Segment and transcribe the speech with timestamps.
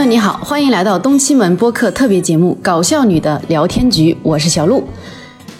[0.00, 4.82] 友你好，欢迎来到东七门播客特别节目《搞笑女的聊天局》，我是小鹿。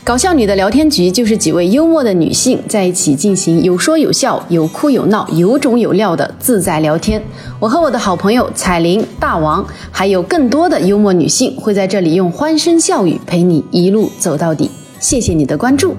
[0.03, 7.23] 搞笑女的聊天局就是几位幽默的女性在一起进行有说有笑、有哭有闹、有种有料的自在聊天。
[7.59, 14.71] 我和我的好朋友彩铃、大王，还有更多的幽默女性会在这里用欢声笑语陪你一路走到底。
[14.99, 15.95] 谢谢你的关注。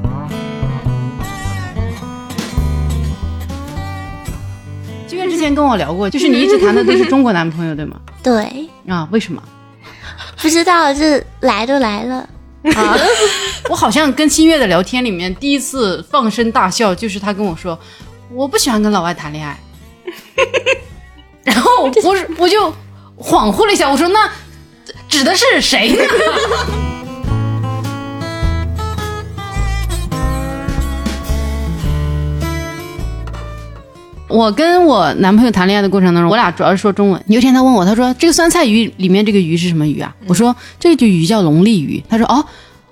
[5.41, 7.99] 前跟我聊过，就是你一直谈的都是中国男朋友，对吗？
[8.23, 9.41] 对，啊，为什么？
[10.41, 12.27] 不知道这来都来了，
[12.75, 12.97] 啊，
[13.69, 17.77] 我好像跟新月的聊天里面第一次放声大笑，就是他跟我说
[18.31, 19.59] 我不喜欢跟老外谈恋爱，
[21.43, 22.69] 然后我是我就
[23.17, 24.29] 恍惚了一下，我说那
[25.07, 26.03] 指的是谁呢？
[34.31, 37.21] 我跟我男朋友谈恋爱的过程当中，我俩主要是说中文。
[37.27, 40.15] 有一天他问我，他说这个酸菜鱼里面这个鱼是什么鱼啊？
[40.27, 42.01] 我说这个鱼叫龙利鱼。
[42.09, 42.43] 他说哦，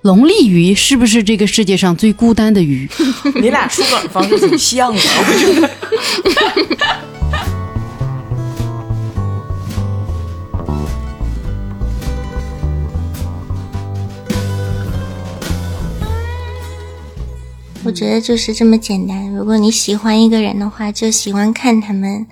[0.01, 2.89] 龙利鱼是不是这个世界上最孤单的鱼？
[3.41, 5.69] 你俩出梗方式挺像的，我觉得。
[17.89, 19.27] 我觉得就是这么简单。
[19.33, 22.23] 如果你喜欢一个人的话，就喜欢看他们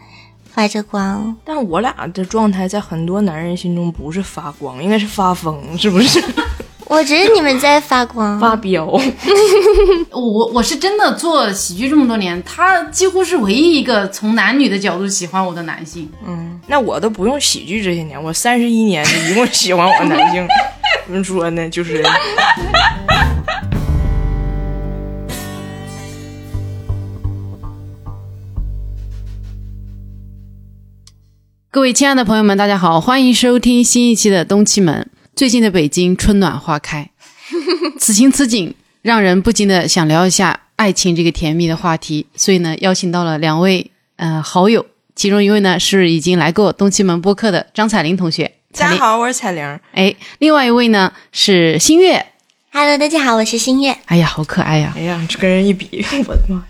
[0.53, 1.35] 发着光。
[1.43, 6.23] 但是我俩的状态在很多男人心中不是发光，应该是发疯，是不是？
[6.85, 8.39] 我觉得你们在发光。
[8.39, 8.85] 发飙。
[10.13, 16.07] 我我是真的做喜剧这么多年，他几乎是唯一一个从男女的角度喜欢我的男性。
[16.23, 20.47] 嗯，那我都不用喜剧这些年，我三十一年一共喜欢我男性，
[21.07, 21.67] 怎么说呢？
[21.67, 22.05] 就是。
[31.77, 35.07] 各位亲爱的朋友们，大家好，欢迎收听新一期的东七门。
[35.35, 37.07] 最近的北京春暖花开，
[37.99, 42.25] 此情此景，让人不禁的想聊一下爱情这个甜蜜的话题。
[42.35, 44.83] 所以呢，邀请到了两位呃好友，
[45.15, 48.51] 其中一位呢是已经来过东七门播客的张彩玲同学。
[48.75, 49.79] 大家好，我是彩玲。
[49.91, 52.25] 哎，另外一位呢是新月。
[52.71, 53.95] Hello，大家好，我是新月。
[54.05, 54.91] 哎呀，好可爱呀！
[54.97, 56.65] 哎呀，这跟人一比，我的妈！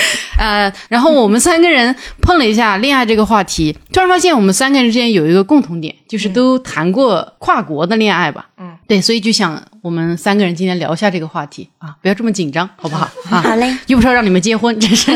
[0.38, 8.46] 呃，然后我们三个人碰了一下恋爱这个话题，突然发现我们三个人之间有一个共同点，就是都谈过跨国的恋爱吧。
[8.58, 13.08] 嗯，对，所以就想我们三个人今天聊一下这个话题啊，不要这么紧张，好不好？
[13.30, 13.76] 啊， 好嘞。
[13.86, 15.12] 又不是要让你们结婚，真是。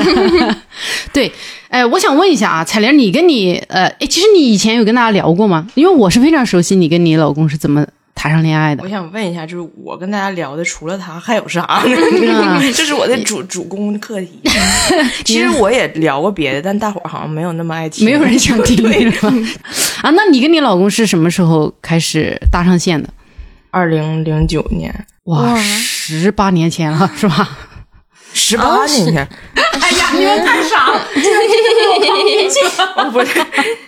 [1.13, 1.31] 对，
[1.69, 5.67] 哎，我想问一下啊，彩玲，你跟你呃，哎，其实你以前有跟大家聊过吗？
[5.75, 7.87] 因为我是非常熟悉你跟你老公是怎么
[8.23, 8.89] 谈上恋爱的我。
[8.89, 12.61] 想问一下，就是我跟大家聊的，除了他还有啥呢？
[12.73, 14.41] 这是我的主主攻课题。
[15.25, 18.77] 其实我也聊过别的，但大伙儿好像没有那么爱听，没有人想听
[19.11, 19.35] 是吧？
[20.03, 23.09] 啊，那你跟你老公是什么时候开始搭上线的？
[23.73, 24.95] 二零零九年，
[25.25, 27.49] 哇，十八年前了，是吧？
[28.35, 29.17] 十八年前，
[29.81, 31.01] 哎呀，你们太傻了！
[32.97, 33.35] 我 不是，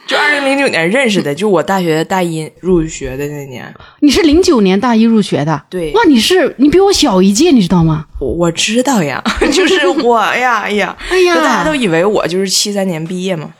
[0.06, 3.72] 就二零零九年认识的，就我大学大一入学的那年。
[4.00, 8.06] 你是零九年大一入学的，对哇，你是你比我小一届，你知道吗？
[8.20, 9.22] 我我知道呀，
[9.52, 13.50] 就是我呀，哎呀，哎呀大家都以为我就是七三年毕业嘛，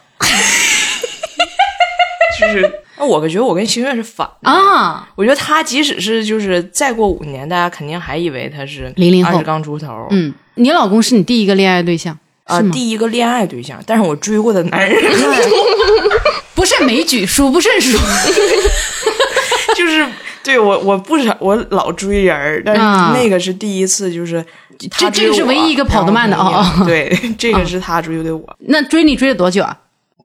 [2.41, 4.51] 就是，那我觉得我跟星月是反的。
[4.51, 10.07] 啊，我觉得他即使是就是再过五年，大家肯定还以为他是零零后刚出头。
[10.11, 12.71] 嗯，你老公是你第一个恋爱对象，啊、是？
[12.71, 15.03] 第一个恋爱对象，但是我追过的男人
[16.55, 17.99] 不胜枚举，数不胜数。
[19.75, 20.07] 就是
[20.45, 24.45] 对我我不少我老追人，但是啊那个是第一次，就是
[24.91, 29.77] 他这个是唯一一个跑得慢的啊 对，这个是他追的我，那追你追了多久啊？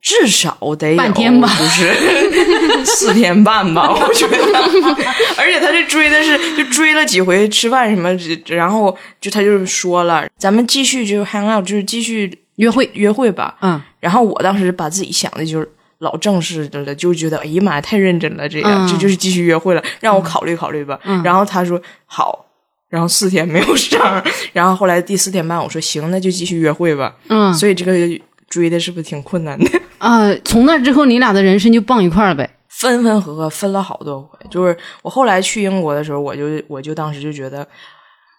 [0.02, 1.92] 至少得有半天吧不是
[2.84, 4.36] 四天半吧， 我觉得。
[5.36, 8.10] 而且他这追的是就追了几回吃饭什么，
[8.46, 13.56] 然后就他就是说了，咱们继续就 hang out，就是继续约会，约会吧。
[13.60, 15.68] 嗯，然后我当时把自己想的就是
[15.98, 20.98] 老正式的了，就觉得哎呀妈呀太认真了，这样、嗯这就是继续约会了，让我考虑考虑吧。
[21.22, 22.46] 然后他说好，
[22.88, 24.22] 然后四天没有上，
[24.54, 27.14] 然后后来第四天半我说行，那就继续约会吧。
[27.28, 27.92] 嗯所以这个
[28.50, 29.80] 追的是不是挺困难的？
[29.96, 32.50] 啊， 从那之后你俩的人生就傍一块儿了呗。
[32.68, 37.66] 分分合合分了好多回，就是我后来去英国的时候，我就我就当时就觉得。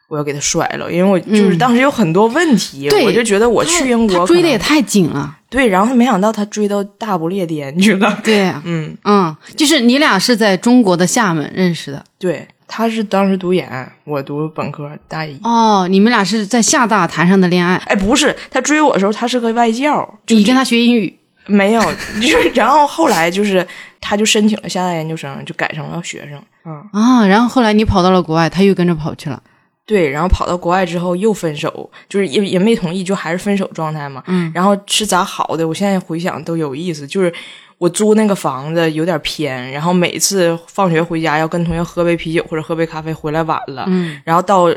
[0.07, 5.37] 我要给他甩了，因为我就是当时有很多问题，嗯我就觉得我去英国追的也太紧了。
[5.49, 8.19] 对，然后没想到他追到大不列颠去了。
[8.21, 15.37] 对啊， 嗯，嗯，就是你俩是在中国的厦门认识的对，他是当时读研，我读本科大一。
[15.43, 21.13] 哦，你们俩是在厦大谈上的恋爱，哎，不是，他追我的时候他是个外教，就你跟他学英语
[21.47, 21.81] 没有，
[22.21, 23.67] 就是然后后来就是
[23.99, 26.41] 他就申请了厦大研究生，就改成了学生。
[26.63, 29.43] 嗯，啊，然后后来你跑到了国外，他又跟着跑去了。
[29.85, 34.23] 对，然后跑到国外之后又分手，就是也也没同意，就还是分手状态嘛。
[34.27, 35.67] 嗯，然后是咋好的？
[35.67, 37.33] 我现在回想都有意思，就是
[37.81, 44.67] 我租那个房子有点偏，然后每次放学回家要跟同学喝杯啤酒或者喝杯咖啡，回来晚了，嗯，然后到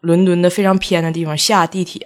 [0.00, 2.00] 伦敦的非常偏的地方下地铁，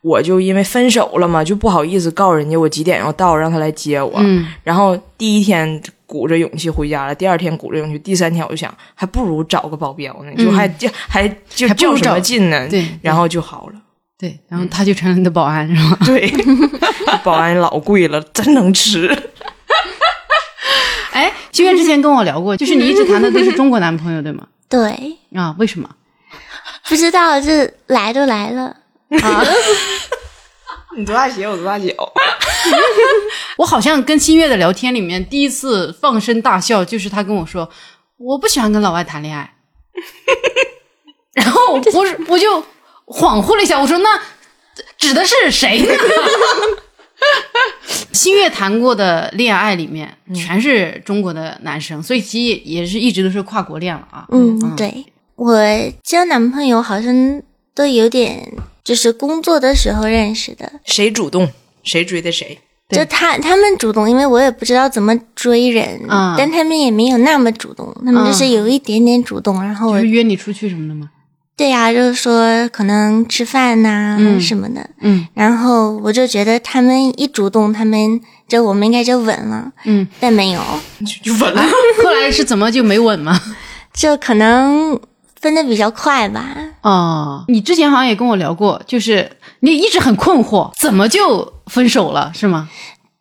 [0.00, 4.14] 我就因为分手了嘛，就不好意思告诉人家我几点要到，让他来接我。
[4.20, 12.66] 嗯，然后第一天鼓着勇气回家了，第二天鼓着勇气，第三天我就想，还不如找个保镖呢，就还就还就嗯还不如较什么找劲呢？
[12.70, 13.74] 对然后就好了。
[14.16, 15.98] 对，然后他就成了你的保安，是吗？
[16.06, 16.32] 对，
[17.22, 19.14] 保安老贵了，真能吃。
[21.54, 24.46] 哎，心月之前跟我聊过，就是你一直谈的都是中国男朋友，对吗？
[24.68, 25.88] 对，啊，为什么？
[26.88, 28.64] 不知道这来都来了，
[29.22, 29.44] 啊
[30.96, 31.86] 你多大鞋，我多大脚。
[33.56, 37.68] 我好像跟新月的聊天里面，第一次放声大笑，就是他跟我说
[38.16, 39.54] 我不喜欢跟老外谈恋爱，
[41.34, 42.60] 然后我是我就
[43.06, 44.20] 恍惚了一下，我说那
[44.98, 45.94] 指的是谁呢？
[48.12, 54.26] 新月谈过的恋爱里面全是中国的男生，所以其实也也是一直都是跨国恋了啊。
[54.30, 55.04] 嗯，对。
[55.36, 55.58] 我
[56.02, 57.42] 交男朋友好像
[57.74, 58.52] 都有点
[58.84, 61.50] 就是工作的时候认识的，谁主动，
[61.82, 62.58] 谁追的谁。
[62.90, 66.34] 就他他们主动，因为我也不知道怎么追人，嗯。
[66.38, 71.10] 但他们也没有那么主动，他们就是有一点点主动，然后我就是约你出去什么的吗？
[71.56, 80.60] 对呀、就是说可能吃饭呐、嗯什么的，嗯然后我就觉得他们一主动，他们就我们应该就稳了，嗯，但没有，
[81.22, 81.62] 就就稳了。
[82.02, 83.40] 后来是怎么就没稳吗？
[83.94, 84.98] 就可能
[85.40, 86.44] 分的比较快吧。
[86.82, 89.30] 哦，你之前好像也跟我聊过，就是
[89.60, 92.68] 你一直很困惑，怎么就分手了，是吗？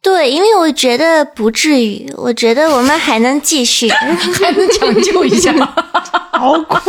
[0.02, 5.54] 对，因为我觉得不至于，我觉得我们还能继续， 还能抢救一下？
[6.34, 6.82] 好酷！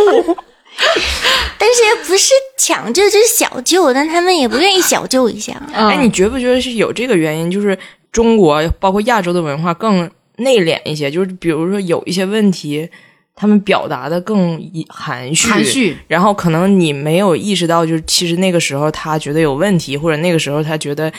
[1.58, 5.52] 但是也不是抢救，就是小救，但他们也不愿意小救一下。
[5.72, 7.50] 哎，你觉不觉得是有这个原因？
[7.50, 7.78] 就是
[8.12, 12.88] 中国包括亚洲的文化更内敛一些，就是比如说有一些问题，
[13.34, 21.12] 他们表达的更含蓄，含蓄，然后可能你没有意识到，就是其实那个时候他觉得有问题，或者那个时候他觉得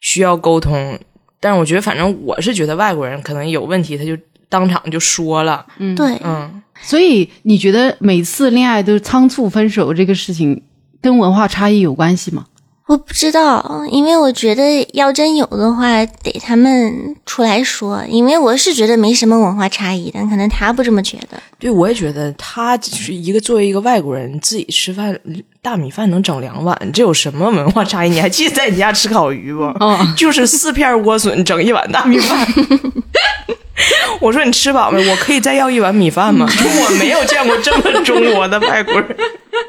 [0.00, 0.98] 需要沟通。
[1.40, 4.16] 但是我觉得，反正我是觉得外国人可能有问题，他就
[4.52, 5.64] 当场就说了。
[5.78, 10.62] 嗯，对，嗯，所以你觉得每次恋爱都仓促分手这个事情，
[11.00, 12.44] 跟文化差异有关系吗？
[12.88, 18.04] 我不知道，因为我觉得要真有的话，得他们出来说。
[18.06, 21.40] 因为我是觉得没什么文化差异，但可能他不这么觉得。
[21.58, 25.18] 对，我也觉得他就是一个作为一个外国人，自己吃饭
[25.62, 28.10] 大米饭能整两碗，这有什么文化差异？
[28.10, 29.62] 你还记得在你家吃烤鱼不？
[29.62, 32.46] 哦就是四片莴笋整一碗大米饭。
[34.20, 35.08] 我说你吃饱没？
[35.10, 36.46] 我可以再要一碗米饭吗？
[36.48, 39.16] 我没有见过这么中国的外国人。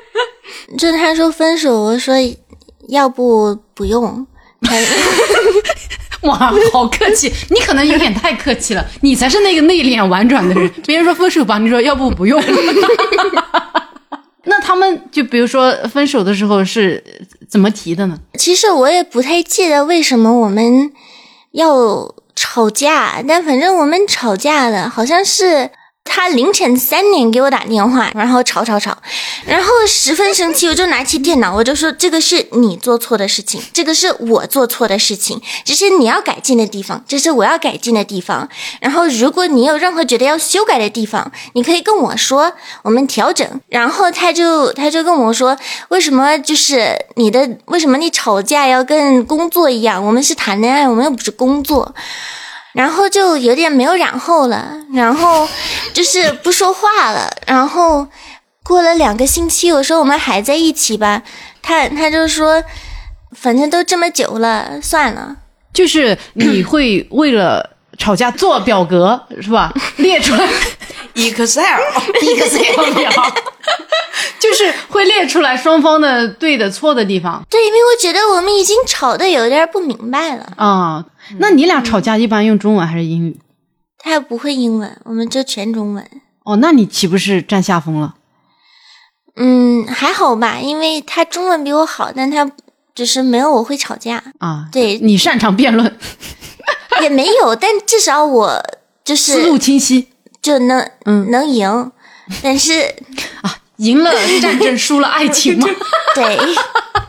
[0.77, 2.15] 就他说分手，我说
[2.89, 4.25] 要不不用。
[4.61, 4.75] 他
[6.27, 7.31] 哇，好客气！
[7.49, 10.71] 你可能有点太客气了，你才是那个内敛婉转的人。
[10.85, 12.41] 别人说分手吧，你说要不不用。
[14.45, 17.03] 那他们就比如说分手的时候是
[17.49, 18.17] 怎么提的呢？
[18.37, 20.91] 其实我也不太记得为什么我们
[21.51, 25.69] 要吵架，但反正我们吵架了，好像是
[26.03, 28.97] 他凌晨三点给我打电话，然后吵吵吵，
[29.45, 38.47] 然后十分生气，我就拿起电脑，我就说这个是你做错的事情，这个是我做错的事情，这是你要改进的地方，这是我要改进的地方。
[38.79, 43.47] 然后如果你有任何觉得要修改的地方，你可以跟我说，我们调整。
[43.67, 45.57] 然后他就他就跟我说，
[45.89, 50.03] 为什么就是你的为什么你吵架要跟工作一样？
[50.05, 51.93] 我们是谈恋爱，我们又不是工作。
[52.73, 55.47] 然后就有点没有然后了，然后
[55.93, 57.31] 就是不说话了。
[57.45, 58.07] 然后
[58.63, 61.21] 过了两个星期，我说我们还在一起吧，
[61.61, 62.63] 他他就说，
[63.31, 65.35] 反正都这么久了，算了。
[65.73, 69.73] 就是你会为了吵架做表格是吧？
[69.97, 70.47] 列出来
[71.15, 73.11] Excel，Excel 表，
[74.39, 80.53] 就是会列出来双方的对的错的地方对，因为我觉得我们已经吵得有点不明白了。
[80.57, 81.05] 啊。
[81.39, 83.39] 那你俩吵架一般用中文还是英语？
[83.97, 86.05] 他不会英文，我们就全中文。
[86.43, 88.15] 哦，那你岂不是占下风了？
[89.35, 92.49] 嗯，还好吧，因为他中文比我好，但他
[92.93, 95.97] 只是没有我会吵架，啊，对你擅长辩论，
[97.01, 98.63] 也没有，但至少我
[99.03, 100.09] 就是思路清晰，
[100.41, 101.91] 就能嗯能赢，
[102.43, 102.81] 但是
[103.41, 105.67] 啊赢了 战争，输了爱情嘛。
[106.13, 106.37] 对，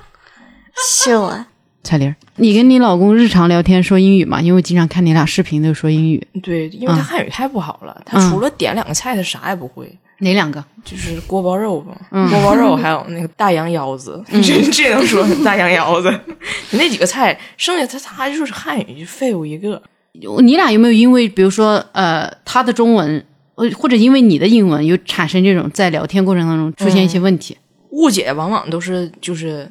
[0.88, 1.44] 是我
[1.82, 4.40] 彩玲儿，你跟你老公日常聊天说英语吗？
[4.40, 9.86] 因为我经常看你俩视频都说英语，对，因为他汉语太不好了，他除了点两个菜，他啥也不会。
[10.18, 10.64] 哪两个？
[10.84, 16.12] 就是锅包肉吧，锅包肉还有那个大羊腰子， 这这能说大羊腰子？
[16.72, 19.80] 那几个菜，剩下他他就是汉语就废物一个。
[20.42, 23.24] 你俩有没有因为比如说呃他的中文，
[23.56, 27.56] 呃或者因为你的英文，有产生这种在聊天过程当中出现一些问题？
[27.90, 29.68] 误解往往都是就是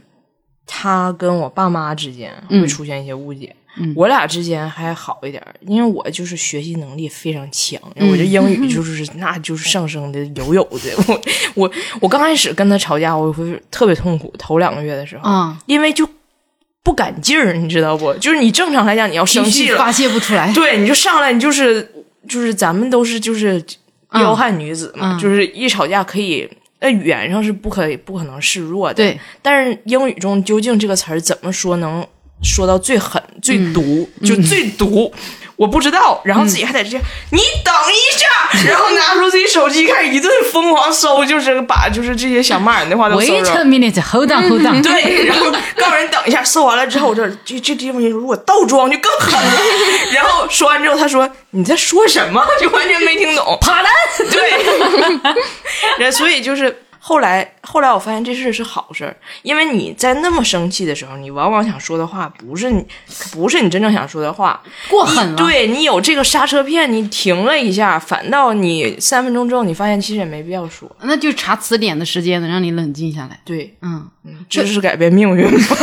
[0.65, 3.55] 他跟我爸妈之间会出现一些误解。
[3.95, 10.93] 我俩之间还好一点，因为我就是学习能力非常强，我这英语就是那就是上升的有有的。
[11.09, 11.21] 我
[11.55, 16.07] 我我刚开始跟他吵架，我会特别痛苦，头两个月的时候，啊因为就
[16.83, 18.13] 不赶劲儿，你知道不？
[18.19, 20.53] 就是你正常来讲，你要生气了，发泄不出来。
[20.53, 21.81] 对，你就上来，你就是
[22.29, 23.59] 就是咱们都是就是
[24.11, 26.47] 彪悍女子嘛，嗯就是一吵架可以。
[26.83, 29.17] 在语言上是不可以、不可能示弱的，对。
[29.41, 32.05] 但是英语中究竟这个词儿怎么说能
[32.43, 35.13] 说到最狠、最毒，就最毒，
[35.55, 36.21] 我不知道。
[36.25, 36.97] 然后自己还在这，
[37.31, 43.63] 你等一下， 然后拿出自己手机开始一顿疯狂搜，就是把就是这些想骂人的话都搜 Wait 着 a。
[43.63, 44.81] minute, hold on, hold on。
[44.81, 49.61] 对，然后告诉人等一下，搜完了之后，我这这这地方如果倒装就更狠了。
[50.13, 52.45] 然后说完之后，他说你在说什么？
[52.59, 53.57] 就完全没听懂。
[53.61, 53.91] 爬栏。
[54.29, 55.33] 对，
[55.97, 62.81] 然后所以就是后来后来我发现这事是好事儿，因为你在那么生气的时候，你往往想说的话不是你
[63.33, 70.89] 不是你真正想说的话，过狠了你对你有这个刹车片，你停了一下，反倒你三分钟之后，你发现其实也没必要说。
[71.01, 73.37] 那就查词典的时间能让你冷静下来。
[73.43, 74.07] 对，嗯，
[74.47, 75.59] 知识改变命运嘛。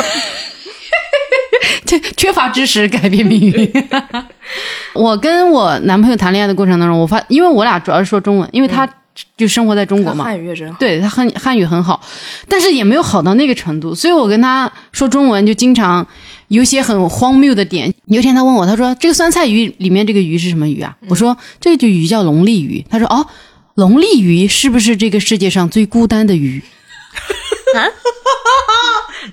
[1.84, 3.90] 这缺乏知识改变命运。
[4.94, 8.88] 我跟我男朋友谈恋爱的过程当中，我发，因为我俩主要是说中文，因为他
[9.36, 10.78] 就生活在中国嘛，汉语也真好。
[10.78, 12.00] 对他汉汉语很好，
[12.48, 16.06] 但是也没有好到那个程度，所以我跟他说中文就经常
[16.48, 17.92] 有些很荒谬的点。
[18.06, 20.96] 有一天他问我，他说这个酸菜鱼里面这个鱼是什么鱼啊？
[21.08, 22.84] 我说这就鱼叫龙利鱼。
[22.88, 23.26] 他说哦，
[23.74, 26.62] 龙利鱼是不是这个世界上最孤单的鱼？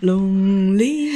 [0.01, 1.11] Lonely,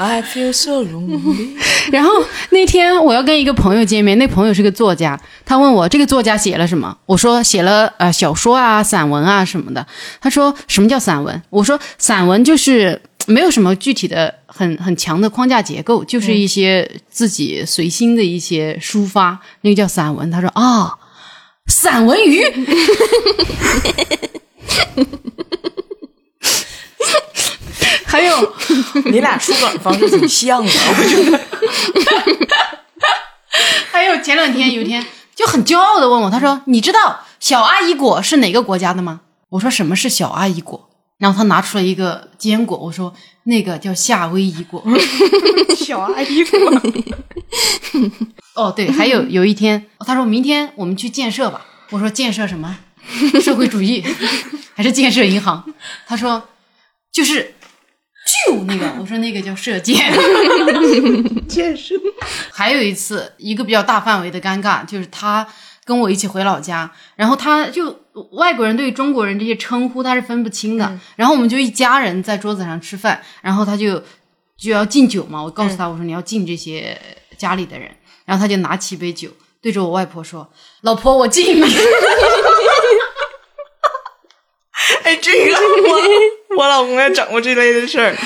[0.00, 1.56] I feel so lonely。
[1.90, 2.10] 然后
[2.50, 9.84] 那天我要跟一个朋友见面，那朋友是个作家，他问我这个作家写了什么，我说写了呃小说啊、散文啊什么的。
[10.20, 11.42] 他说什么叫散文？
[11.50, 20.30] 我说散文就是没有什么具体的很很强的框架结构，就是一些自己随心的一些抒发， 那个叫散文。
[20.30, 20.94] 他说啊，
[21.66, 22.44] 散文鱼。
[28.18, 28.52] 还有
[29.12, 31.40] 你俩出梗方式挺像的，我觉得。
[33.92, 35.06] 还有前两天有一天
[35.36, 39.20] 就很骄傲的问我，他说：“你知道小阿姨果是哪个国家的吗？”
[39.50, 44.82] 我说：“什么是小阿姨果？”然后他拿出了一个坚果，我说：“那个叫夏威夷果。
[45.76, 46.58] 小阿姨果，”
[48.54, 51.64] 哦，对，还有有一天，他说明天我们去建设吧。
[51.90, 52.78] 我说：“建设什么？
[53.40, 54.04] 社会主义
[54.74, 55.64] 还是建设银行？”
[56.06, 56.42] 他说
[57.12, 57.54] ：“就是。”
[58.46, 59.96] 就那个，我说那个叫射箭。
[61.48, 61.98] 健身。
[62.52, 65.46] 还有一次，一个比较大范围的尴尬，就是他
[65.84, 74.02] 跟我一起回老家，然后他就外国人对中国人这些称呼他是分不清的，然后我们就一家人在桌子上吃饭，然后他就
[74.58, 77.00] 就要敬酒嘛，我告诉他我说你要敬这些
[77.38, 77.90] 家里的人，
[78.26, 79.30] 然后他就拿起一杯酒
[79.62, 81.64] 对着我外婆说：“老婆，我敬你。”
[85.04, 86.00] 哎，这个我
[86.58, 88.16] 我老公也整过这类的事儿，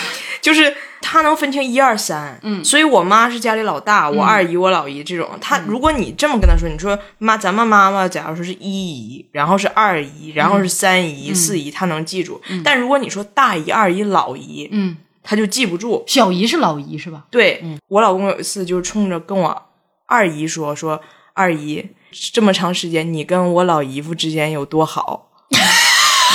[0.41, 5.29] 就是他能分清一二三，嗯，所以我妈是家里老大，我二姨、我老姨这种。
[5.39, 12.41] 他如果你这么跟他说，你说妈，咱们妈妈假如说是一姨，然后是二姨，然后是三姨、四姨，他能记住。
[12.65, 16.03] 但如果你说大姨、二姨、老姨，嗯，他就记不住。
[16.07, 17.25] 小姨是老姨是吧？
[17.31, 19.63] 对、我老公有一次就是冲着跟我
[20.07, 20.99] 二姨说说，
[21.35, 21.87] 二姨
[22.33, 25.29] 这么长时间你跟我老姨夫之间有多好。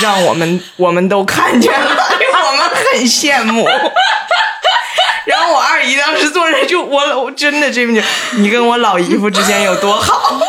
[0.01, 1.89] 让我们我们都看见了，
[2.47, 3.67] 我们很羡慕。
[5.25, 8.03] 然后我二姨当时坐着就我我真的这边，
[8.37, 10.39] 你跟我老姨夫之间有多好。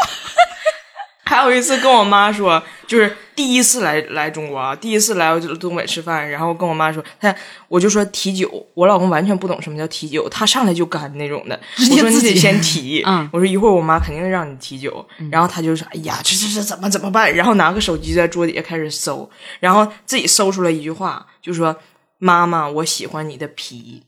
[1.27, 7.33] 还有一次跟我妈说，就是第一次来来中国啊，第一次来东北吃饭，然后跟我妈说，他
[7.69, 11.59] 我就说提酒，我老公完全不懂什么叫提酒，他上来就干那种的。
[11.93, 17.33] 我说自己先提， 嗯我说一会儿我妈肯定让你提酒，然后他就说，哎呀，这这这怎么怎么办？
[17.33, 19.31] 然后拿个手机在桌底下开始搜，
[19.61, 21.77] 然后自己搜出来一句话，就说
[22.19, 24.03] 妈妈，我喜欢你的皮。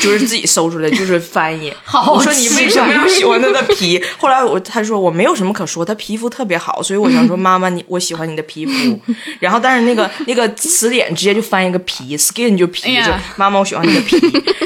[0.00, 1.72] 就是自己搜出来，就是翻译。
[1.84, 4.02] 好我说你为什么要喜欢他的皮？
[4.18, 9.00] 后来我他说我没有什么可说，他皮肤特别好，所以我想说妈妈你我喜欢你的皮肤。
[9.40, 14.16] 然后但是那个那个词典直接就翻一个皮，skin 就皮，就妈妈我喜欢你的皮。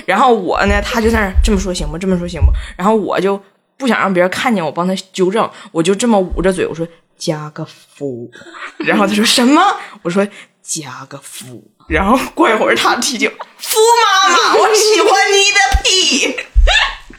[0.06, 1.96] 然后我呢，他就在那这么说行不？
[1.96, 2.52] 这么说行不？
[2.76, 3.40] 然后我就
[3.76, 8.30] 不想让别人看见我帮他纠正，我就这么捂着嘴，我说加个夫。
[8.78, 9.62] 然后他说什么？
[10.02, 10.26] 我说
[10.62, 11.62] 加个夫。
[11.90, 13.28] 然后过一会儿他提醒
[13.58, 13.80] 夫
[14.24, 16.36] 妈妈， 我喜欢你的屁，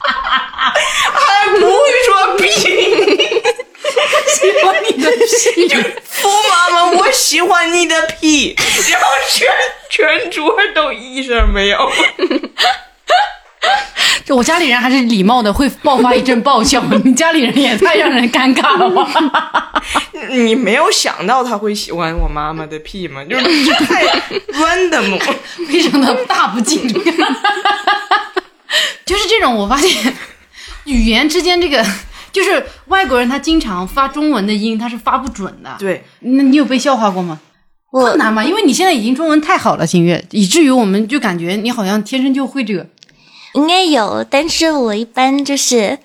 [0.00, 2.48] 还不会说屁，
[4.32, 8.56] 喜欢你的屁，就夫妈妈，我喜欢你的屁，
[8.90, 9.46] 然后全
[9.90, 11.92] 全桌都一声没有。
[14.24, 16.82] 就我家里人还是礼貌的，会爆发一阵爆笑。
[17.04, 19.82] 你家里人也太让人尴尬了吧？
[20.30, 23.24] 你没有想到他会喜欢我妈妈的屁吗？
[23.24, 25.20] 就是太 random。
[25.68, 26.86] 非常的大不敬。
[29.04, 30.14] 就是这种，我发现
[30.84, 31.84] 语言之间这个，
[32.32, 37.38] 就是外国人他经常发中文的音，他是发不准的。，对，那你有被笑话过吗？
[37.90, 38.42] 我困难吗？
[38.42, 42.86] 因为你现在已经中文太好了，新月，以至于我们就感觉你好像天生就会这个。
[43.54, 45.98] 应该有，但是我一般就是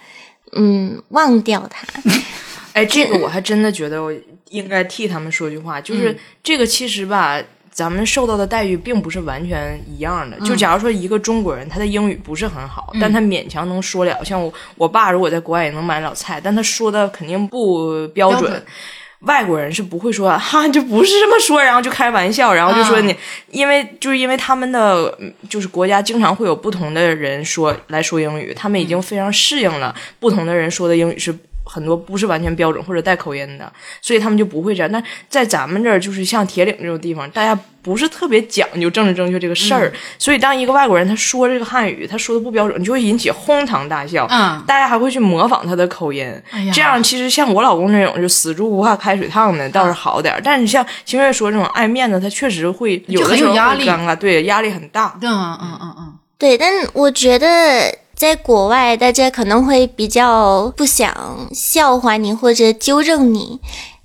[0.53, 1.87] 嗯忘掉它。
[2.73, 4.13] 哎，这个我还真的觉得我
[4.49, 10.39] 应该替他们说句话，就是、这个其实吧，咱们受到的待遇并不是完全一样的。
[10.41, 18.41] 就假如说一个中国人，他的英语不是很好，但他勉强能说了，像我我爸如果在国外也能买了菜，但他说的肯定不标准。
[18.41, 18.65] 标准
[19.27, 23.15] 外国人是不会说哈，就不是这么说，然后就开玩笑，然后就说你，
[23.51, 34.91] 因为就是因为他们的嗯就是国家经常会有不同的人说来说英语，他们已经非常适应了不同的人说的英语是很多不是完全标准或者带口音的，所以他们就不会这样。
[34.91, 44.61] 那在咱们这儿，就是像铁岭这种地方，大家不是特别讲究政治正确这个事儿，所以当一个外国人他说这个汉语，他说的不标准，就会引起哄堂大笑，嗯。
[44.67, 46.25] 大家还会去模仿他的口音。
[46.51, 46.73] 哎呀。
[46.75, 53.87] 这样其实像我老公这种就死猪不怕开水烫的倒是好点儿，但是你像星月说这种爱面子，他确实会有的很时候会有压力。
[53.87, 55.17] 尴尬，对，压力很大。
[55.21, 61.15] 嗯嗯嗯嗯，对，但我觉得在国外，大家可能会比较不想
[61.53, 63.59] 笑话你或者纠正你，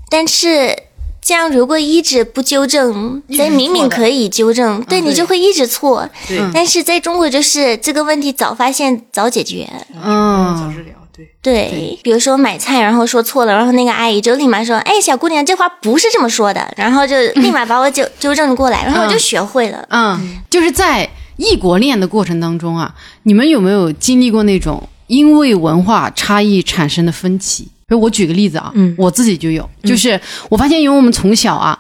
[0.09, 0.77] 但是
[1.25, 6.09] 这样如果一直不纠正，直在明明可以纠正，对你就会一直错。
[6.27, 9.69] 对，但是在中国就是这个问题早发现早解决。
[9.95, 11.29] 嗯早治疗，对。
[11.41, 19.87] 对，比如说买菜，然后说错了，然后那个阿姨就立马说：“哎，小姑娘，这话不是这么说的。”然后就 立马把我纠纠正过来，然后我就学会了。
[19.91, 27.69] 嗯，就是在异国恋的过程当中啊，你们有没有经历过那种因为文化差异产生的分歧？
[27.93, 28.95] 比如我举个例子啊，嗯。
[28.97, 31.79] 我自己就有，就是我发现，因为我们从小啊，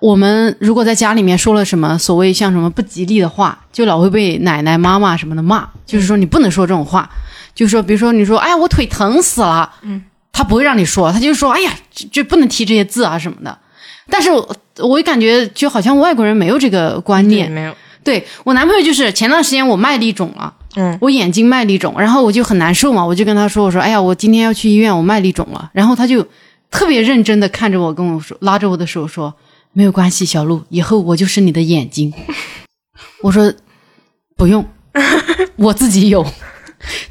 [0.00, 7.10] 我们如果在家里面说了什么所谓像什么不吉利的话，就老会被奶奶、妈妈什么的骂，就是说你不能说这种话，
[7.54, 13.58] 就是说，比如说你说，哎呀，我腿疼死了，嗯，他不会让你说，他就说，哎呀，这这不能提这些字啊什么的。
[14.08, 26.26] 但是我我感觉就好像外国人没有这个观念，没有，对我男朋友就是前段时间我麦粒肿了，嗯，我眼睛麦粒肿，然后我就很难受嘛，我就跟他说，我说，哎呀，我今天要去医院，我麦粒肿了，然后他就
[26.70, 29.34] 特别认真的看着我，跟我说，拉着我的手说，
[29.72, 32.12] 没有关系，小鹿，以后我就是你的眼睛。
[33.22, 33.52] 我说
[34.36, 34.66] 不用，
[35.56, 36.26] 我自己有。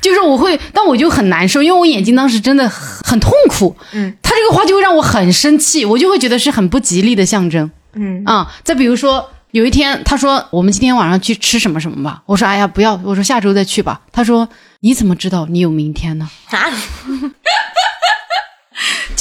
[0.02, 3.76] 就是我会，但我就很难受，因为我眼睛当时真的很很痛苦。
[3.94, 7.70] 嗯，他这个话就会让我很生气，我就会觉得是很不吉利的象征。
[7.94, 14.00] 嗯啊、再比如说有一天他说我们今天晚上去吃什么什么吧，我说哎呀不要，我说下周再去吧。
[14.12, 14.48] 他说
[14.82, 16.30] 你怎么知道你有明天呢？
[16.52, 16.78] 啊， 就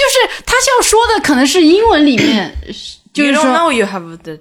[0.05, 2.55] 是他要说的可能是英文里面，
[3.13, 4.37] 就是说 know you have the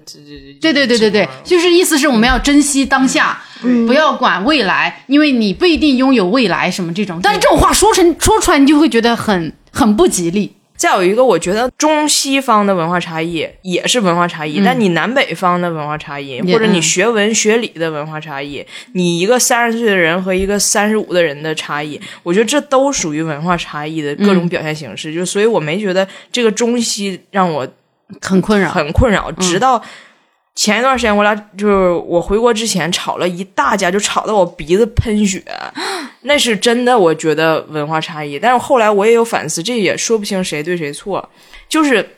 [0.60, 3.40] 对对对对对，就是意思是我们要珍惜当下，
[3.86, 7.18] 不要管未来，因为你不一定拥有未来什么这种。
[7.22, 10.54] 但是这种话说成说出来，你就会觉得很很不吉利。
[10.78, 25.12] 再有一个，我觉得中西方的文化差异也是文化差异，但你南北方的文化差异，或者你学文学理的文化差异，你一个三十岁的人和一个三十五的人的差异，我觉得这都属于文化差异的各种表现形式。
[25.12, 27.66] 就所以我没觉得这个中西让我
[28.20, 29.82] 很困扰，很困扰，直到
[30.58, 35.40] 前一段时间，我俩就是我回国之前吵了一大架，就吵得我鼻子喷血，
[36.22, 38.40] 那是真的，我觉得文化差异。
[38.40, 41.30] 但是后来我也有反思，这也说不清谁对谁错。
[41.68, 42.16] 就是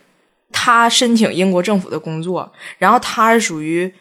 [0.51, 3.93] 他申请英国政府的工作，然后他是属于。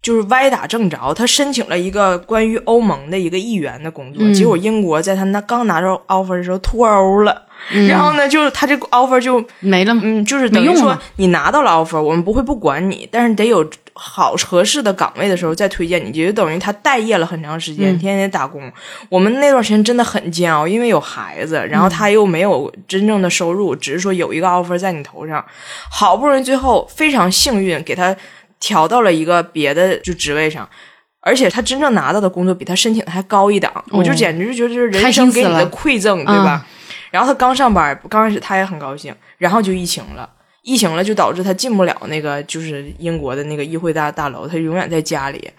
[0.00, 7.42] 就是歪打正着，他申请了一个关于欧盟的一个议员的工作，嗯结果英国在他那刚拿着 offer 的时候脱 欧了，
[7.72, 10.02] 嗯然后呢，就是他这个 offer 就没了吗？
[10.04, 18.62] 嗯，就是等于说你拿到了 offer，我们不会不管你，但是得有好合适的岗位的时候再推荐你，就等于他待业了很长时间，嗯天天打工。
[19.08, 25.44] 我们那段时间真的很煎熬，因为有孩子，然后他又没有真正的收入，只是说有一个 offer 在你头上，
[25.90, 28.16] 好不容易最后非常幸运给他
[28.60, 30.68] 调到了一个别的就职位上。
[31.20, 36.64] 而且他真正拿到的工作比他申请的还高一档，我就简直就觉得这是人生给你的馈赠，对吧？
[37.10, 40.28] 然后他刚上班，刚开始他也很高兴，然后就疫情了，
[40.62, 45.50] 疫情了就导致他进不了那个就是英国的那个议会大大楼，他永远在家里。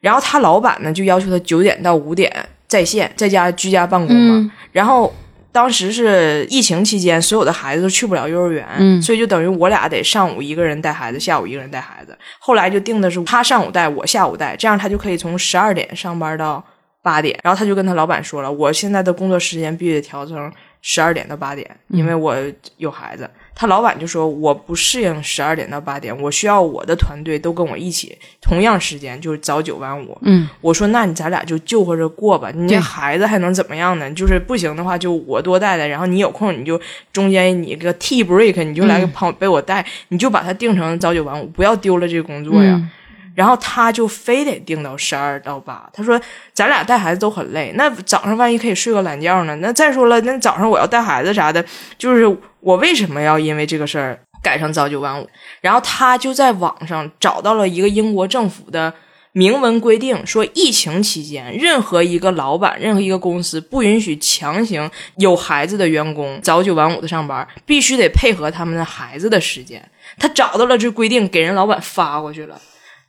[0.00, 2.30] 然后他老板呢就要求他九点到五点
[2.68, 4.34] 在线，在家居家办公嘛。
[4.36, 5.12] 嗯然后
[5.50, 12.16] 当时是疫情期间，所有的孩子都去不了幼儿园，嗯所以就等于我俩得上午一个人带孩子，下午一个人带孩子。
[12.38, 16.62] 后来就定的是他上午带，我下午带，这样他就可以从十二点上班到
[17.06, 17.38] 八点。
[17.44, 20.50] 然后他就跟他老板说了，我现在的工作时间必须得调成
[20.82, 22.36] 十二点到八点，因为我
[22.78, 23.30] 有孩子。
[23.58, 30.18] 他老板就说我不适应十二点到八点，我需要我的团队都跟我一起同样时间，就是早九晚五。
[30.22, 34.10] 嗯，我说那你咱俩就就合着过吧，你这孩子还能怎么样呢？
[34.10, 36.78] 就是不行的话，就我多带带，然后你有空你就
[37.12, 42.74] 中间你个 tea break，你就来个旁被我带，你就把它定成早九晚五，不要丢了这个工作呀。
[42.74, 42.90] 嗯
[43.36, 46.18] 然后他就非得定到十二到八，他说
[46.54, 49.54] 咱俩带孩子都很累，那早上万一可以睡个懒觉呢？
[49.56, 51.62] 那再说了，那早上我要带孩子啥的，
[51.98, 52.26] 就是
[52.60, 55.28] 我为什么要因为这个事儿改成早九晚五？
[55.60, 58.94] 然后他就在网上找到了一个英国政府的
[59.32, 69.86] 明文规定，说疫情期间，任何一个老板、任何一个公司不允许强行有孩子的员工早九晚五的上班，必须得配合他们的孩子的时间。
[70.18, 72.58] 他找到了这规定，给人老板发过去了。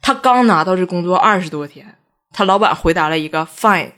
[0.02, 1.96] 他刚拿到这工作二十多天，
[2.34, 3.92] 他老板回答了一个 fine，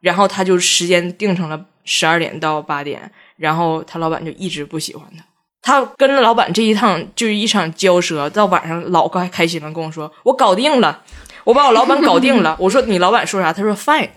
[0.00, 5.24] 然后他就时间定成了十二点到八点，然后他老板就一直不喜欢他。
[5.64, 11.02] 他跟着老板这一趟就是一场交涉，到晚上老开开心了，跟我说我搞定了，
[11.44, 12.56] 我把我老板搞定了。
[12.60, 13.52] 我说你老板说啥？
[13.52, 14.08] 他说 fine。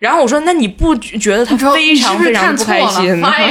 [0.00, 3.32] 然后我说那你不觉得他非常非常不开心吗？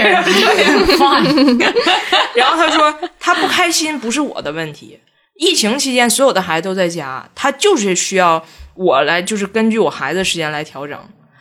[2.34, 4.98] 然后他说他不开心不是我的问题。
[5.38, 10.98] 疫情期间所有的孩子都在家，他就是需要我来，就是根据我孩子的时间来调整。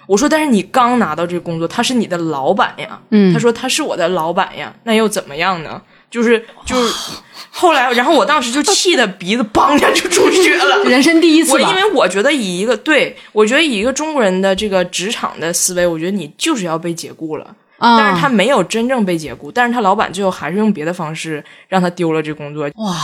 [0.06, 3.00] 我说，但是你刚拿到这个工作，他是你的老板呀。
[3.10, 5.82] 嗯他说他是我的老板呀，那又怎么样呢？
[6.08, 6.94] 就是就是，
[7.50, 10.84] 后来，然后我当时就气的鼻子梆一下就出血了。
[10.86, 17.44] 人生第一次我因为我觉得以一个对我觉得以一个中国人的这个职场的思维，我觉得你就是要被解雇了。
[17.78, 22.70] 啊，但是他没有真正被解雇，但是他老板最后还是用别的方式让他丢了这工作。
[22.76, 22.96] 哇，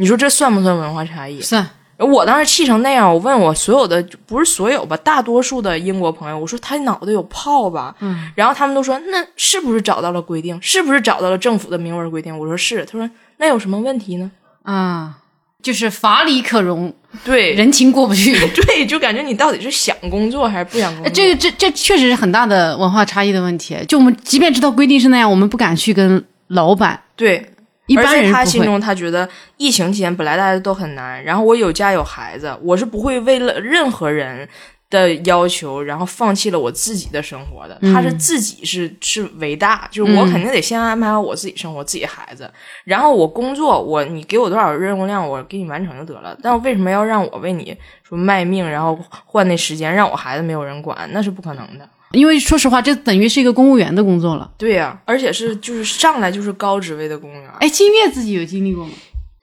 [0.00, 1.42] 你说这算不算文化差异？
[1.42, 7.94] 算我当时气成那样，我问我所有的不是所有吧，大多数的英国朋友，我说他脑袋有泡吧？
[8.00, 10.58] 嗯，然后他们都说那是不是找到了规定？
[10.62, 12.36] 是不是找到了政府的明文规定？
[12.36, 12.82] 我说是。
[12.86, 14.30] 他说那有什么问题呢？
[14.62, 15.18] 啊，
[15.62, 16.90] 就是法理可容，
[17.22, 18.32] 对，人情过不去。
[18.56, 21.12] 对，就感觉你到底是想工作还是不想工作？
[21.12, 23.76] 这个这这确实是很大的文化差异的问题。
[23.86, 27.49] 就我们即便知道规定是那样，我们不敢去跟老板，对，
[27.90, 28.32] 一般而且人。
[28.32, 34.48] 他心中他觉得疫情期间本来大家都很难，然后我有家有孩子，我是不会为了任何人
[34.88, 37.76] 的要求，然后放弃了我自己的生活的。
[37.92, 42.48] 他是自己是是伟大，就是我嗯肯定得先安排好我自己生活，自己孩子，
[42.84, 46.36] 然后我工作，我你给我多少任务量，我给你完成就得了。
[46.42, 51.88] 但我为什么要让我为你说卖命，然后换那时间，让我孩子没有人管，那是不可能的。
[52.12, 54.50] 因为说实话，这等于是一个公务员的工作了。
[54.58, 57.50] 对呀、而且是就是上来就是高职位的公务员。
[57.60, 58.92] 哎，金月自己有经历过吗？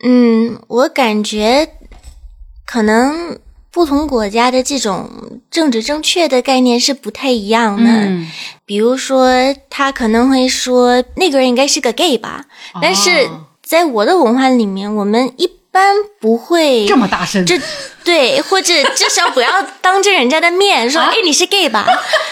[0.04, 1.70] 嗯，我感觉
[2.66, 3.40] 可能
[3.72, 5.10] 不同国家的这种
[5.50, 7.90] 政治正确的概念是不太一样的。
[7.90, 8.28] 嗯，
[8.66, 9.32] 比如说，
[9.70, 12.46] 他可能会说那个人应该是个 gay 吧，
[12.82, 17.56] 但是哦在我的文化里面，我们一般不会这么大声，这
[18.04, 21.86] 对，或者至少不要当着人家的面说，啊哎，你是 gay 吧？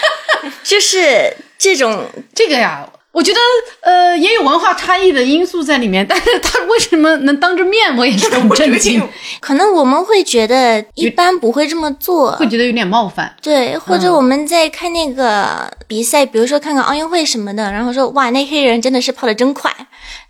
[0.64, 2.06] 就是这种。
[2.34, 3.38] 这个呀，我觉得
[3.82, 9.00] 呃也有文化差异的因素在里面，但是他为什么能当着面，我也是很震惊，
[9.40, 13.32] 可能我们会觉得一般不会这么做，会觉得有点冒犯。
[13.40, 19.72] 对，或者我们在看那个比赛，比如说看看奥运会什么的，然后说哇，那黑人真的是跑的真快，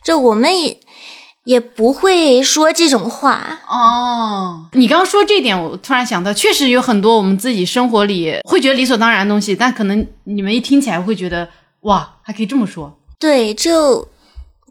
[0.05, 0.77] 就我们也
[1.47, 3.61] 也不会说这种话。
[3.69, 11.49] 哦，你刚刚说这点，我突然想到，确实有很多我们自己生活里会觉得理所当然的东西，但可能你们一听起来会觉得
[11.83, 12.99] 哇，还可以这么说。
[13.21, 14.09] 对，就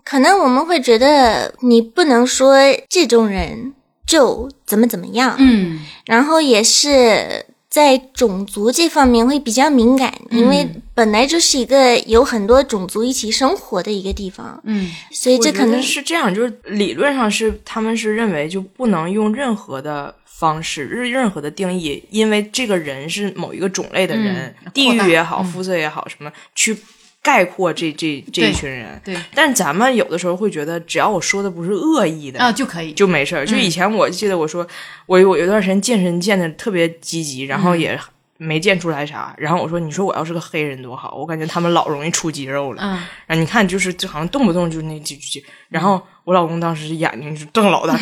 [0.03, 2.57] 可能我们会觉得你不能说
[2.89, 3.73] 这种人
[4.05, 14.89] 就怎么怎么样，嗯然后也是在种族这方面会比较敏感，因为本来就是一个有很多种族一起生活的一个地方，嗯。
[15.11, 26.77] 所以这可能是这样，就是理论上是他们是认为就不能用任何的方式、任任何的定义，因为这个人是某一个种类的人，地域也好、肤色也好，什么去
[27.25, 29.01] 概括这这这一群人。
[29.03, 33.43] 对但是咱们有的时候会觉得，只要我说的不是恶意的啊就可以，就没事儿。
[33.43, 34.65] 就以前我记得我说
[35.07, 37.99] 我我有段时间健身健的特别积极，然后也
[38.37, 39.33] 没健出来啥。
[39.39, 42.83] 然后我说你说我要是个黑人多好，我感觉他们老容易出肌肉了。
[42.83, 45.43] 嗯然后你看就是就好像动不动就是那几句。
[45.69, 47.95] 然后我老公当时眼睛就瞪老大，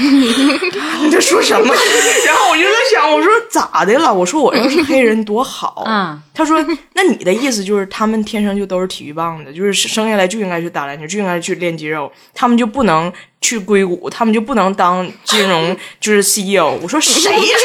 [1.03, 1.65] 你在说什么？
[2.25, 4.11] 然后我就在想，我说咋的了？
[4.13, 5.83] 我说我要是黑人多好。
[5.85, 6.59] 啊他说
[6.95, 13.11] ：“那你的意思就是他们天生就都是体育棒子，就是生下来就应该去打篮球，就应该去练肌肉，他们就不能
[13.43, 17.11] 去硅谷，他们就不能当金融 就是 CEO。”我说：“谁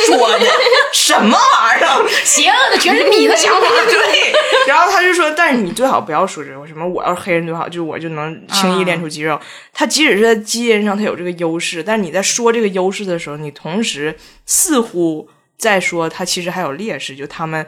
[0.07, 0.47] 说的？
[0.93, 2.09] 什么玩意儿？
[2.25, 3.67] 邪恶的全是你的想法。
[3.89, 4.35] 对。”
[4.67, 9.41] 然后他就说：“但是你最好不要说这个什么，我要是黑人最好，就是我就能轻易练出肌肉。
[9.73, 17.65] 他即使是在基因上他有这个优势，但你在说这个优势的时候，你同时似乎在说他其实还有劣势，就他们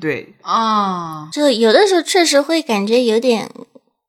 [0.00, 3.50] 对啊，就有的时候确实会感觉有点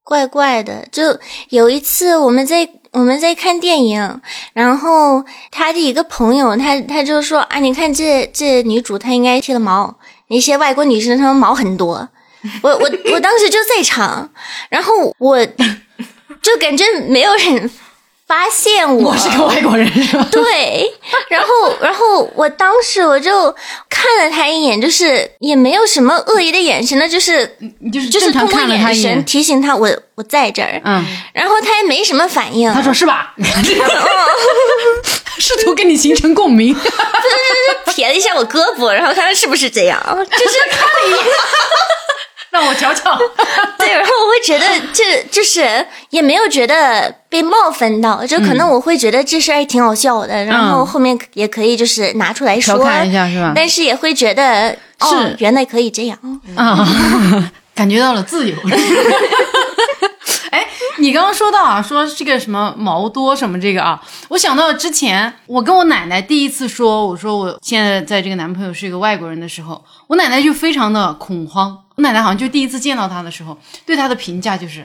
[0.10, 0.88] 怪怪的。
[0.92, 1.20] 就
[1.50, 4.22] 有一次我们在我们在看电影，
[4.54, 9.96] 然后他的一个朋友，他他就说啊，你看这这女主她应该剃了毛，
[10.30, 12.10] 那些外国女生她们毛很多。
[12.64, 14.28] 我我我当时就在场，
[14.70, 15.46] 然后我
[16.42, 17.70] 就感觉没有人
[18.30, 19.10] 发现我。
[19.10, 20.28] 我是个外国人是吧？
[20.32, 20.88] 对，
[21.30, 23.52] 然后， 然后我当时我就
[23.90, 27.58] 看了他一眼，就是也没有什么恶意的眼神呢，就是
[27.92, 29.02] 就是就是通过正常看了他眼。
[29.02, 33.34] 神一眼，提醒他我我在这儿，嗯，然后他也没什么反应，他说是吧？
[35.40, 36.74] 试图跟你形成共鸣。
[36.74, 36.92] 对对
[37.86, 40.16] 对撇了一下我胳膊，然后看看是不是这样，就
[40.50, 41.20] 是看了一眼，
[42.52, 43.16] 让我瞧瞧。
[43.78, 53.54] 对，然后我会觉得 这就是也没有觉得被冒犯到，就可能我会觉得这事儿还挺好笑的，然后后面也可以就是拿出来说一下是吧？
[53.56, 56.18] 但是也会觉得哦，原来可以这样。
[56.56, 56.86] 啊，
[57.76, 58.56] 感觉到了自由。
[60.52, 71.78] 哎，你刚刚说到啊，说这个什么毛多什么这个啊，我想到之前我跟我奶奶第一次说，我说我现在在这个男朋友是一个外国人的时候，我奶奶就非常的恐慌。
[72.00, 74.80] 我奶奶好像就第一次见到他的时候，对他的评价就是，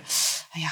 [0.52, 0.68] 哎呀，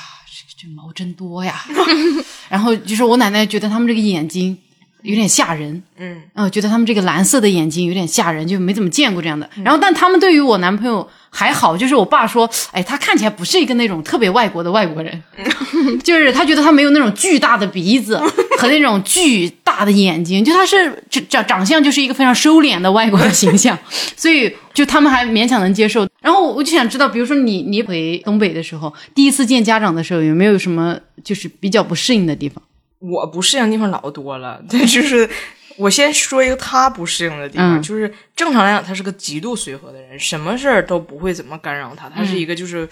[0.58, 1.64] 这这毛真多呀。
[2.50, 4.58] 然后就是我奶奶觉得他们这个眼睛
[5.02, 9.48] 有点吓人，嗯，呃，觉得他们这个蓝色的眼睛有点吓人，就没怎么见过这样的。
[9.62, 15.22] 然后，但他们对于我男朋友还好，就是我爸说，哎，他看起来不是一个那种特别外国的外国人，
[16.02, 18.20] 就是他觉得他没有那种巨大的鼻子
[18.58, 23.78] 和那种巨大的眼睛，就他是长长长相就是一个非常收敛的外国的形象，
[24.16, 26.04] 所以就他们还勉强能接受。
[26.22, 32.62] 然后我就想知道，比如说你你回东北的时候，第一次见家长的时候，有没有什么就是比较不适应的地方？
[33.00, 35.28] 我不适应的地方老多了，对， 就是
[35.76, 42.88] 我先说一个他不适应的地方，嗯就是正常来讲，他是个极度随和的人，什么事儿都不会怎么干扰他，他是一个就是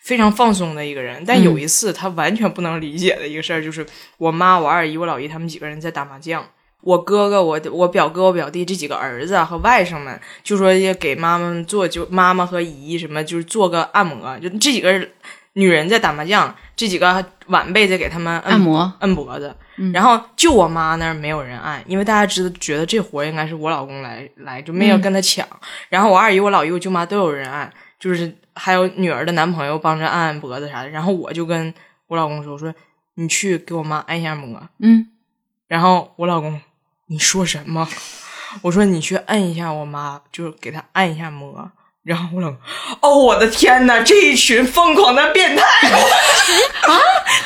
[0.00, 1.24] 非常放松的一个人。
[1.26, 3.86] 但有一次，他完全不能理解的一个事儿，就是
[4.18, 6.46] 我妈、我二姨、我老姨他们几个人在打麻将。
[6.88, 14.38] 我哥哥、我我表哥、我表弟这几个儿子啊和外甥们，就说要给妈妈做，就妈妈和姨什么，就是做个按摩。
[14.38, 15.06] 就这几个
[15.52, 19.54] 女人在打麻将，这几个晚辈在给他们按摩摁脖子。
[19.92, 25.46] 然后就我妈那儿没有人按，因为大家知道觉得这活儿应该是我老公来来，就没有跟他抢。
[25.90, 27.70] 然后我二姨、我老姨、我舅妈都有人按，
[28.00, 30.88] 就是还有女儿的男朋友帮着按按脖子啥的。
[30.88, 31.74] 然后我就跟
[32.06, 32.74] 我老公说：“我说
[33.16, 35.06] 你去给我妈按一下摩。”嗯，
[35.66, 36.58] 然后我老公
[37.08, 37.88] 你说什么？
[38.62, 41.70] 我说你去摁一下我妈，就是给她按一下摩。
[42.04, 42.58] 然后我老公，
[43.02, 45.62] 哦，我的天呐，这一群疯狂的变态！
[45.90, 46.96] 啊，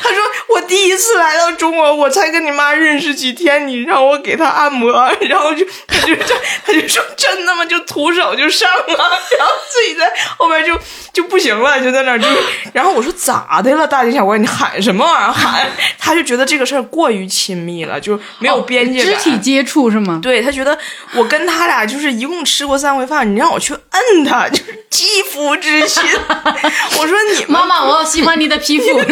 [0.01, 0.17] 他说
[0.53, 6.35] 我第一次来到中国，我才跟你妈认识几天，你让我给她按摩，然后就她就就
[6.65, 7.65] 他就说真的吗？
[7.65, 8.95] 就徒手就上了，
[9.37, 10.77] 然后自己在后边就
[11.11, 12.27] 就不行了，就在那儿就，
[12.71, 15.67] 然后我说咋的了，大惊小怪，你喊什么玩意儿喊？
[15.97, 19.13] 他就觉得这个事儿过于亲密了，就没有边界感。
[19.13, 20.19] 肢体接触是吗？
[20.21, 20.77] 对他觉得
[21.15, 26.03] 我跟他俩就是一共吃过三回饭，你让我去摁他，就是肌肤之亲。
[26.99, 28.85] 我说你妈妈，我喜欢你的皮肤。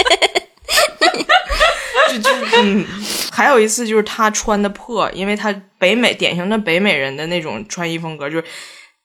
[2.10, 2.30] 就就
[2.62, 2.84] 嗯，
[3.30, 8.44] 还有一次就是他穿的破，因为他北美典型的北美人的那种穿衣风格，就是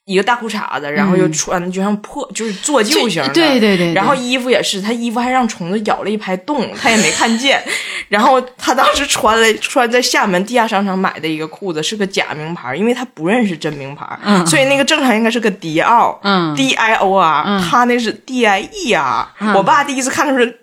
[0.05, 7.63] 一个大裤衩子，然后又穿的就像破，就是做旧型的，对对对对然后衣服也是，他衣服还让虫子咬了一排洞，他也没看见。
[8.07, 16.55] 然后他当时穿了穿在厦门地下商场买的一个裤子，是个假名牌，因为他不认识真名牌，嗯所以那个正常应该是个迪奥，嗯。
[16.55, 17.61] D I O R，、嗯。
[17.63, 19.55] 他那是 D I E R、嗯。
[19.55, 20.53] 我爸第一次看的时候，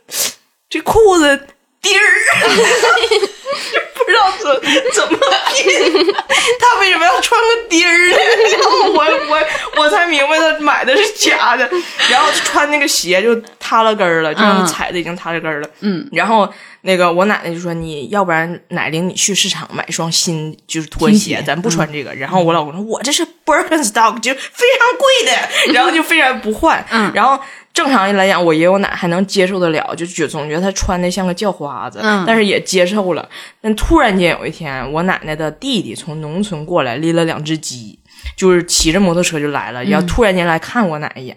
[0.70, 1.48] 这裤子
[1.82, 3.28] 钉儿。
[3.94, 5.18] 不知道怎怎么
[5.54, 6.12] 拼，
[6.58, 8.16] 他为什么要穿个钉儿呢？
[8.50, 9.38] 然 后我我
[9.76, 11.68] 我才明白他买的是假的，
[12.10, 15.68] 然后穿那个鞋就塌了跟儿了，这样嗯踩的已经塌了跟儿了。
[15.80, 22.12] 嗯，然后那个我奶奶就说：“你要不然奶领你去市场买双新就是拖鞋咱不穿这个。
[22.14, 26.84] 然后我老公说：“我这是 Birkenstock，就非常贵的。”然后就非常不换。
[26.90, 27.40] 嗯然后
[27.72, 33.26] 正常来讲，我爷我奶还能接受得了，就觉总觉得他穿的像个叫花子，嗯但是也接受了。
[33.60, 37.98] 但突然间有一天，我奶奶的弟弟从农村过来，拎了两只鸡，
[38.36, 41.36] 就是骑着摩托车就来了，然后突然间来看我奶一眼。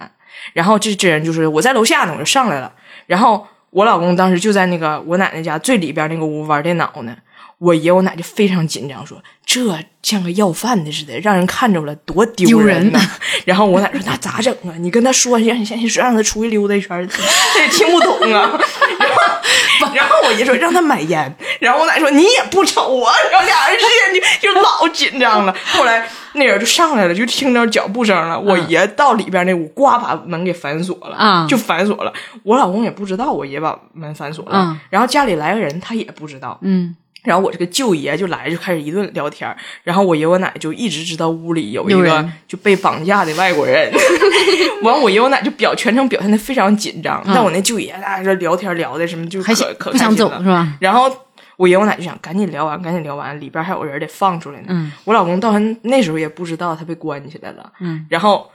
[0.54, 2.72] 然后这这人就是我在楼下呢，我就上来了。
[3.06, 7.16] 然后我老公当时就在那个我奶奶家最里边那个屋玩电脑呢。
[7.60, 13.10] 我爷我奶就非常紧张，说这像个要饭的似的，让人看着了多丢丢人呐人。
[13.46, 14.76] 然后我奶说那咋整啊？
[14.80, 18.60] 你跟他说，让你先让他出去溜达一圈儿，他也听不懂啊。
[19.00, 25.56] 然后然后我爷说让他买烟，然后我奶说你也不瞅啊，然后俩人之间就就老紧张了。
[25.72, 28.38] 后来那人就上来了，就听着脚步声了。
[28.40, 32.12] 我爷到里边那屋，呱把门给反锁了，啊就反锁了。
[32.44, 36.58] 我老公也不知道我爷把门反锁了，嗯然后家里来个人，他也不知道。
[36.62, 43.92] 嗯然后我这个舅爷就来，就开始一顿聊天儿然后我爷我奶就一直知道屋里有一个就被绑架的外国人。
[44.84, 50.78] 完，我爷我奶就表全程表现的非常紧张，但我那舅爷俩这聊天聊的什么就可可不想走是吧？
[50.80, 51.12] 然后
[51.58, 54.68] 我爷我奶就想赶紧聊完，赶紧聊完，里边还有人得放出来呢。
[54.70, 57.72] 嗯我老公到那那时候也不知道他被关起来了。
[57.80, 58.52] 嗯，然后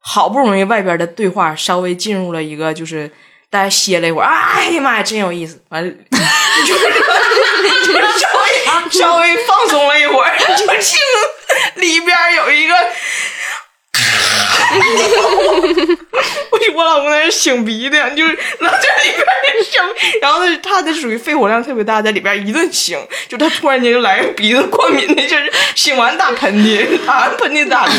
[0.00, 3.10] 好不容易外边的对话稍微进入了一个就是
[3.50, 5.60] 大家歇了一会儿，啊哎呀妈呀，真有意思。
[5.68, 5.94] 完了，
[6.64, 6.80] 就是
[8.18, 8.46] 稍微
[8.90, 10.98] 稍微放松了一会儿， 就听
[11.76, 12.74] 里边有一个。
[16.50, 19.26] 我我老公在那擤鼻涕，就是老在里边
[19.62, 27.90] 擤，然后他他那属于肺活量特别大，在里边一顿擤，就他突然间就来个鼻子过敏的，就是擤完打喷嚏，打完喷嚏打嗝，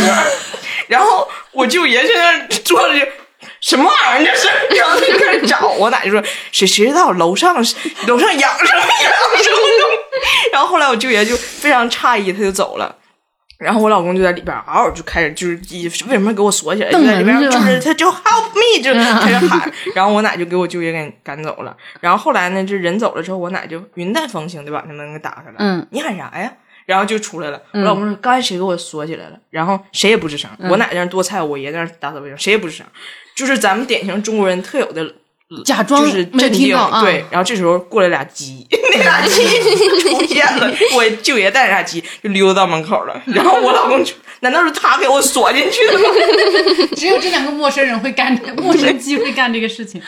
[0.88, 3.06] 然后我舅爷在那坐着就。
[3.62, 4.48] 什么玩意儿这是？
[4.80, 9.12] 然后他就开始找我奶就说谁谁知道楼上楼上养什么养
[9.44, 10.52] 什么东西。
[10.54, 12.96] 然后后来我舅爷就非常诧异，他就走了。
[13.60, 16.92] 然后我老公就在里边嗷嗷就开始就是一为什么给我锁起来？
[16.92, 21.76] 就在里边就是他就 help me 就开始喊，然后我奶就给我舅爷给赶走了。
[22.02, 25.56] 然后后来呢，这人走了之后，我奶就云淡风轻的把那门给打开了。
[25.60, 26.52] 嗯，你喊啥呀？
[26.86, 27.62] 然后就出来了。
[27.74, 29.38] 我老公说刚才谁给我锁起来了？
[29.50, 30.50] 然后谁也不吱声。
[30.69, 32.86] 我奶在那剁菜，我爷在那打扫卫生，谁也不吱声。
[33.36, 35.15] 就是咱们典型中国人特有的。
[35.63, 39.43] 假装就是没镇定，听到啊对，然后这时候过来俩鸡， 那俩鸡
[40.00, 46.06] 出现了，我舅爷带着俩鸡就溜达到门口了， 然后我老公就，难道是他给我锁进去的吗？
[46.98, 50.02] 只有这两个陌生人会干，陌生鸡会干这个事情。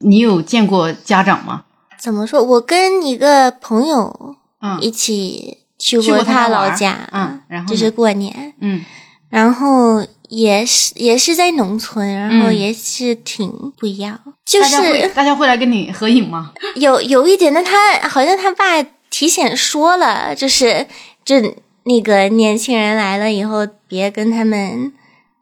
[0.00, 1.62] 你有见过家长吗？
[1.96, 2.42] 怎么说？
[2.42, 4.34] 我跟一个朋友
[4.66, 4.80] 嗯。
[4.80, 8.84] 一起去去过他老家，嗯然后就是过年，嗯。
[9.28, 12.56] 然后也是也是在农村，然后嗯。
[12.56, 16.52] 也是挺不一样，就大家会是大家会来跟你合影吗？
[16.76, 20.86] 有有一点的，他好像他爸提前说了，就是
[21.24, 21.36] 就
[21.84, 24.92] 那个年轻人来了以后，别跟他们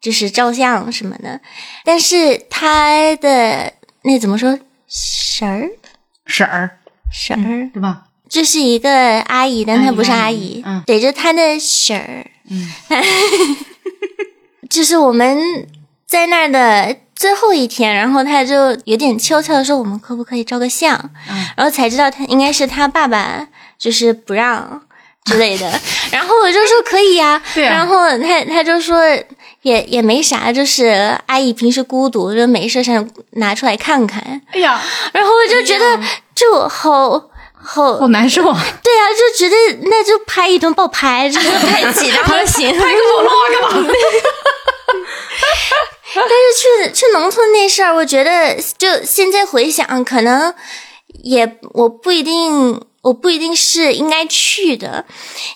[0.00, 1.40] 就是照相什么的。
[1.84, 4.58] 但是他的那怎么说
[4.88, 5.70] 婶儿？
[6.26, 6.78] 婶儿。
[7.10, 8.04] 婶儿，对吧？
[8.34, 12.68] 这是一个阿姨，但她不是阿阿姨姨，嗯对着她的婶儿，嗯，
[14.68, 15.38] 就是我们
[16.04, 20.98] 在那儿的最后一天，然后她就有点悄悄的说，我们可不可以照个相？
[21.30, 23.46] 嗯然后才知道她应该是她爸爸，
[23.78, 24.82] 就是不让
[25.26, 25.80] 之类的。
[26.10, 29.00] 然后我就说可以呀、然后她她就说
[29.62, 34.42] 也也没啥，就是阿姨平时孤独，就没事想拿出来看看。
[34.50, 34.82] 哎呀，
[35.14, 36.00] 然后我就觉得
[36.34, 37.30] 就好。
[37.64, 38.66] 好好难受啊！
[38.82, 39.56] 对啊，就觉得
[39.88, 42.70] 那就拍一顿爆拍，就 是拍几张就行。
[42.76, 43.92] 拍个 vlog 干嘛？
[46.14, 50.54] 但是去去农村那事儿，我觉得就现在回想，可能
[51.24, 55.04] 也我不一定，我不一定是应该去的，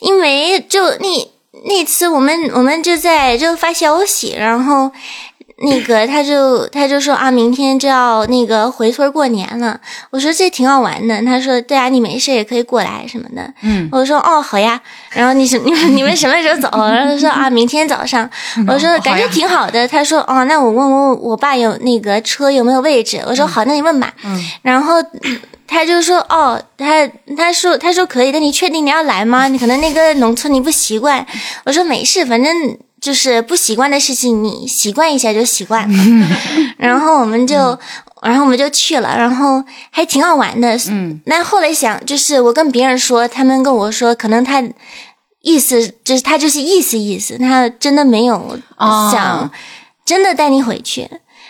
[0.01, 1.31] 因为就那
[1.65, 4.91] 那次我们我们就在就发消息，然后
[5.61, 9.81] 那个他就他就说啊，明天就要那个回村过年了。
[10.11, 11.21] 我说这挺好玩的。
[11.23, 13.53] 他说对啊，你没事也可以过来什么的。
[13.63, 14.81] 嗯，我说哦好呀。
[15.11, 16.69] 然后你什你们你们什么时候走？
[16.73, 18.29] 然后他说啊，明天早上。
[18.67, 19.87] 我说感觉挺好的。
[19.89, 23.23] 他说哦，那我问问我爸有那个车有没有位置。
[23.27, 24.13] 我说好，那你问吧。
[24.25, 24.95] 嗯，然后。
[25.71, 27.07] 他就说哦，他
[27.37, 29.49] 他说他说可以，但你确定你要来吗？
[29.49, 31.27] 你可能那个农村你不习惯。
[31.67, 32.51] 我说没事，反正
[33.01, 36.29] 就是不习惯的事情，你习惯一下就习惯了。
[36.77, 37.79] 然后我们就，
[38.23, 40.77] 然后我们就去了，然后还挺好玩的。
[40.89, 44.63] 嗯，那后来想，就是我跟别人说，他们跟我说，可能他
[45.43, 48.59] 意思就是他就是意思意思，他真的没有
[49.13, 49.51] 想
[50.05, 51.09] 真的带你回去。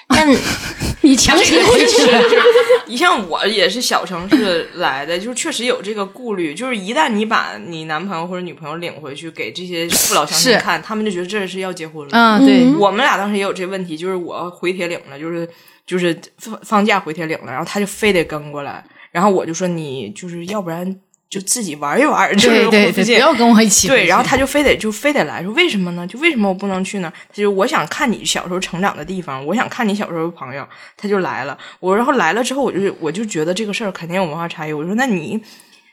[0.14, 0.26] 但
[1.02, 2.02] 你强行回去，
[2.88, 12.10] 你像我也是小城市来的，就是确实有这个顾虑，就是一旦你把你男朋友或者女朋友领回去给这些父老乡亲看，他们就觉得这是要结婚了。
[12.12, 15.48] 嗯，对，我们俩当时也有这问题，就是我回铁岭了，就是
[15.86, 20.98] 就是放放假回铁岭了，然后他就非得跟过来，然后我就说你就是要不然。
[21.30, 23.86] 就自己玩一玩，对对对，不要跟我一起。
[23.86, 26.06] 对，然后他就非得就非得来说，为什么呢？
[26.06, 27.12] 就为什么我不能去呢？
[27.28, 30.66] 他就我想看你小时候成长的地方，我想看你小时候的朋友，
[30.96, 31.58] 他就来了。
[31.80, 34.72] 我然后来了之后，我就我就觉得这个事儿肯定有文化差异。
[34.72, 35.38] 我说那你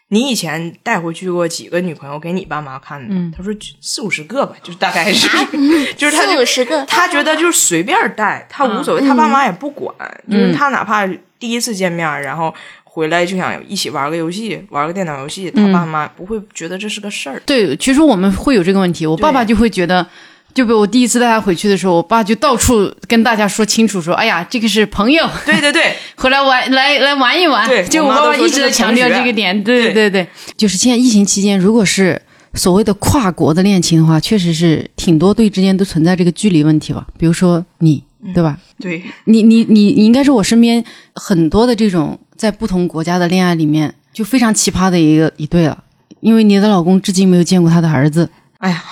[0.08, 3.32] 你以前带回去过几个女朋友给你爸妈看呢？
[3.36, 5.28] 他说四五十个吧，就是大概是，
[5.98, 9.94] 就是他四五十个，他觉得就是随便带，他无所谓，他爸妈也不管，
[10.32, 11.06] 就是他哪怕
[11.38, 12.56] 第一次见面，然后。
[12.96, 17.42] 回来就想一起玩个游戏，玩个电脑游戏，他爸妈不会觉得这是个事儿。
[17.46, 20.08] 对，其实我们会有这个问题，我爸爸就会觉得，
[20.54, 27.68] 就比如我第一次带他回去的时候，我爸就到处跟大家说清楚，说：“哎呀，这个是朋友。”对对对，回来玩来来玩一玩。
[27.68, 29.62] 对，就我爸爸一直在强调这个点。
[29.62, 30.26] 对对对，
[30.56, 32.22] 就是现在疫情期间，如果是
[32.54, 37.06] 所谓的跨国的恋情的话，确实是挺多对之间都存在这个距离问题吧。
[37.20, 38.02] 比如说你，
[38.34, 38.58] 对吧？
[38.80, 42.20] 对，你你你你应该是我身边很多的这种。
[42.38, 45.84] 在不同国家的恋爱里面，就非常奇葩的一个一对了。
[46.20, 48.30] 因为你的老公至今没有见过他的儿子。
[48.58, 48.84] 哎呀，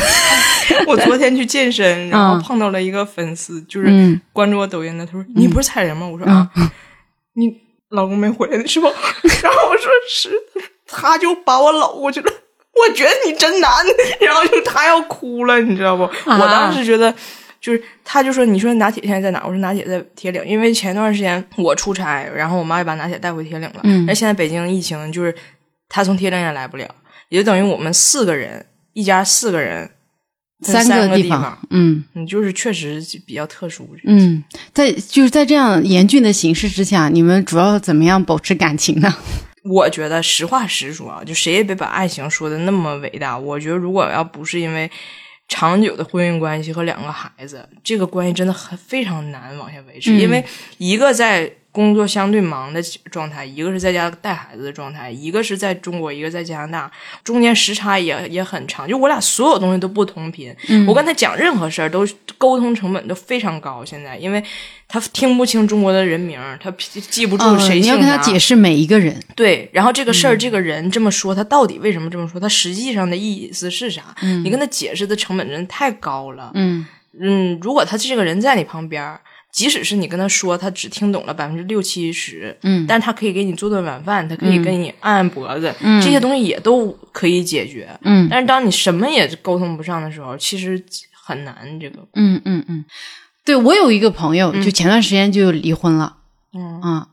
[0.88, 5.04] 我昨天去健身，然后碰到了一个粉丝，就是关注我抖音的。
[5.04, 6.50] 他说：“你不是彩人吗？”我说：“啊，
[7.34, 7.54] 你
[7.90, 8.88] 老公没回来是吧？
[9.42, 10.30] ”然后我说：“是。”
[10.88, 12.32] 他就把我搂过去了。
[12.32, 13.70] 我觉得你真难。
[14.22, 16.04] 然后就他要哭了，你知道不？
[16.04, 17.14] 我当时觉得。
[17.60, 23.80] 就是，他就说：“你说拿铁现在在哪？”我说：“拿铁在铁岭。”因为前段时间我出差，然后我妈也把拿铁带回铁岭了。
[23.82, 24.06] 嗯。
[24.06, 25.34] 那现在北京疫情，就是
[25.86, 26.88] 他从铁岭也来不了，
[27.28, 29.90] 也就等于我们四个人，一家四个人，
[30.62, 31.58] 三个地方。
[31.68, 33.86] 嗯，你，就是确实比较特殊。
[34.06, 34.42] 嗯，
[34.72, 39.14] 在就是在这样严峻的形势之下，你们主要怎么样保持感情呢？
[39.68, 43.36] 我觉得实话实说啊，就谁也别把爱情说的那么伟大。
[43.38, 44.90] 我觉得如果要不是因为。
[45.50, 50.42] 长久的婚姻关系和两个孩子，这个关系真的很非常难往下维持，因为
[50.78, 51.52] 一个在。
[51.72, 56.90] 工作相对忙的状态，一个是在家带孩子的状态，一个是在中国，一个在加拿大，
[57.22, 60.52] 中间时差也也很长，就我俩所有东西都不同频。
[60.88, 62.04] 我跟他讲任何事儿都
[62.36, 64.42] 沟通成本都非常高，现在因为
[64.88, 67.78] 他听不清中国的人名，他记不住谁。
[67.78, 69.22] 你要跟他解释每一个人。
[69.36, 72.40] 对，然后这个事儿，这个人这么说，他到底为什么这么说？
[72.40, 74.14] 他实际上的意思是啥？
[74.42, 76.50] 你跟他解释的成本真的太高了。
[76.54, 76.84] 嗯
[77.20, 79.16] 嗯，如果他这个人在你旁边。
[79.52, 88.28] 即使是你跟他说，他只听懂了百分之六七十，嗯，但他可以给你做顿晚饭，他可以给你按按脖子，嗯，这些东西也都可以解决，嗯。
[88.30, 90.82] 但是当你什么也沟通不上的时候，其实
[91.12, 91.56] 很难。
[91.80, 92.84] 这个，嗯嗯嗯，
[93.44, 96.16] 对我有一个朋友，就前段时间就离婚了，
[96.54, 97.08] 嗯啊，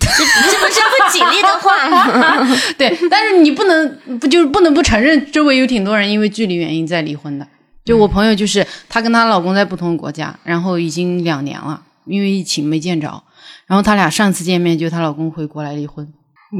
[0.00, 2.56] 这这不是不吉利的话吗？
[2.78, 7.46] 对，但是你不能不就是不能不承认，周围有挺多人因为距离原因在离婚的。
[7.84, 13.22] 就我朋友，就是她跟她老公在不同国家，然后已经两年了，因为疫情没见着。
[13.66, 16.06] 然后他俩上次见面，就她老公回国来离婚。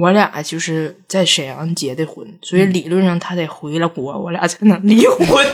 [0.01, 5.47] 我俩就是在沈阳结的婚，所以理论上他得回了国，我俩才能离婚。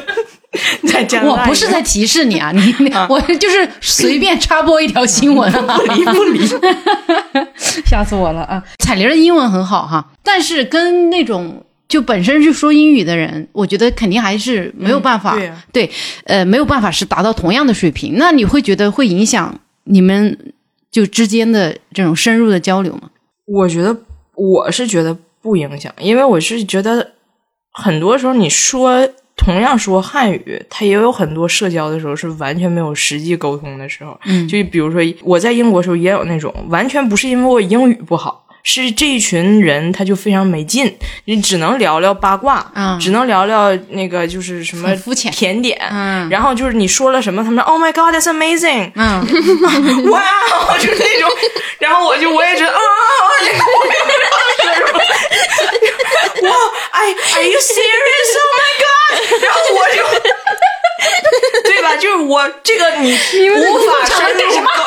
[0.88, 2.74] 在加我不是在提示你啊，你
[3.08, 6.40] 我就是随便插播一条新闻，不离不离，
[7.86, 8.64] 吓死我了啊！
[8.78, 11.64] 彩玲的英文很好哈，但是跟那种。
[11.90, 15.36] 就本身是说英语的人，我觉得肯定还是没有办法，
[15.72, 15.90] 对，
[16.24, 18.14] 呃，没有办法是达到同样的水平。
[18.16, 20.54] 那你会觉得会影响你们
[20.90, 23.10] 就之间的这种深入的交流吗？
[23.44, 23.94] 我觉得
[24.36, 27.10] 我是觉得不影响，因为我是觉得
[27.72, 34.16] 很多时候你说同样说汉语，它也有很多社交的时候是完全没有实际沟通的时候。
[34.26, 38.46] 嗯，就比如说我在英国时候也有那种完全不是因为我英语不好。
[38.62, 49.24] 是这一群人他就非常没劲，你只能聊聊八卦，嗯只能聊聊那个就是什么很肤浅甜点，嗯然后就是你说了什么，他们说 Oh my God, that's amazing，嗯，
[50.10, 50.22] 哇，
[50.78, 51.30] 就是那种，
[51.78, 52.80] 然后我就我也觉得啊，
[53.44, 53.78] 这个我
[56.48, 56.56] 哇
[56.92, 58.30] ，I are you serious?
[58.40, 59.42] Oh my god！
[59.42, 59.98] 然后我就。
[61.64, 61.96] 对吧？
[61.96, 63.12] 就是我这个你
[63.50, 64.82] 无法深入沟，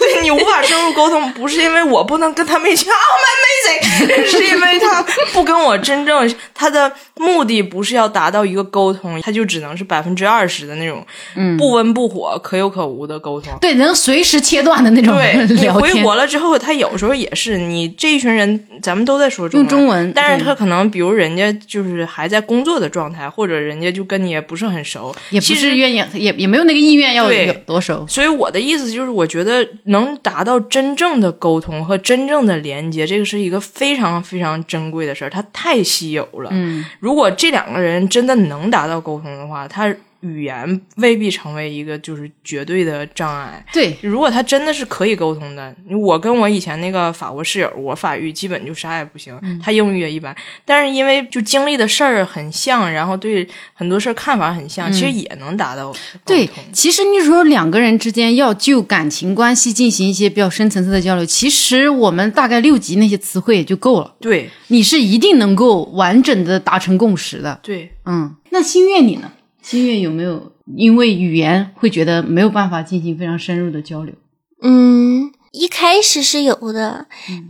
[0.00, 5.02] 对你无法深入沟通，不是因为我不能跟他们一起啊，my amazing，是因为他
[5.32, 11.04] 不跟我真正他的目的不是要达到一个沟通，他就只能是百分之二十的那种，
[11.36, 13.52] 嗯不温不火、可有可无的沟通。
[13.60, 15.68] 对，能随时切断的那种对你。
[15.68, 28.06] 回国了之后，他有时候也是你这一群人，咱们都在说中用中文但是他可能比如人家就是还在工作的状态，或者人家就跟你也不是很熟，也不其实是愿意，也也没有那个意愿要有多熟。
[28.08, 36.48] 所以我的意思就是，我觉得能达到真正的沟通和真正的连接，这个是一个非常非常珍贵的事儿，它太稀有了。
[36.52, 43.64] 嗯，如果这两个人真的能达到沟通的话，他语言未必成为一个就是绝对的障碍。
[43.72, 55.94] 对，如果他真的是可以沟通的，我跟我以前那个法国室友，我法语基本就啥也不行，嗯他英语也一般，但是因为就经历的事儿很像，然后对很多事儿看法很像，其实也能达到
[56.24, 67.58] 对，其实你说两个人之间要就感情关系进行一些比较深层次的交流，其实我们大概六级那些词汇也就够了，对你是一定能够完整的达成共识的。
[67.62, 67.90] 对。
[68.04, 69.30] 嗯，那心月你呢？
[69.62, 74.14] 心月有没有因为语言会觉得没有办法进行非常深入的交流？
[74.60, 77.06] 嗯，一开始是有的，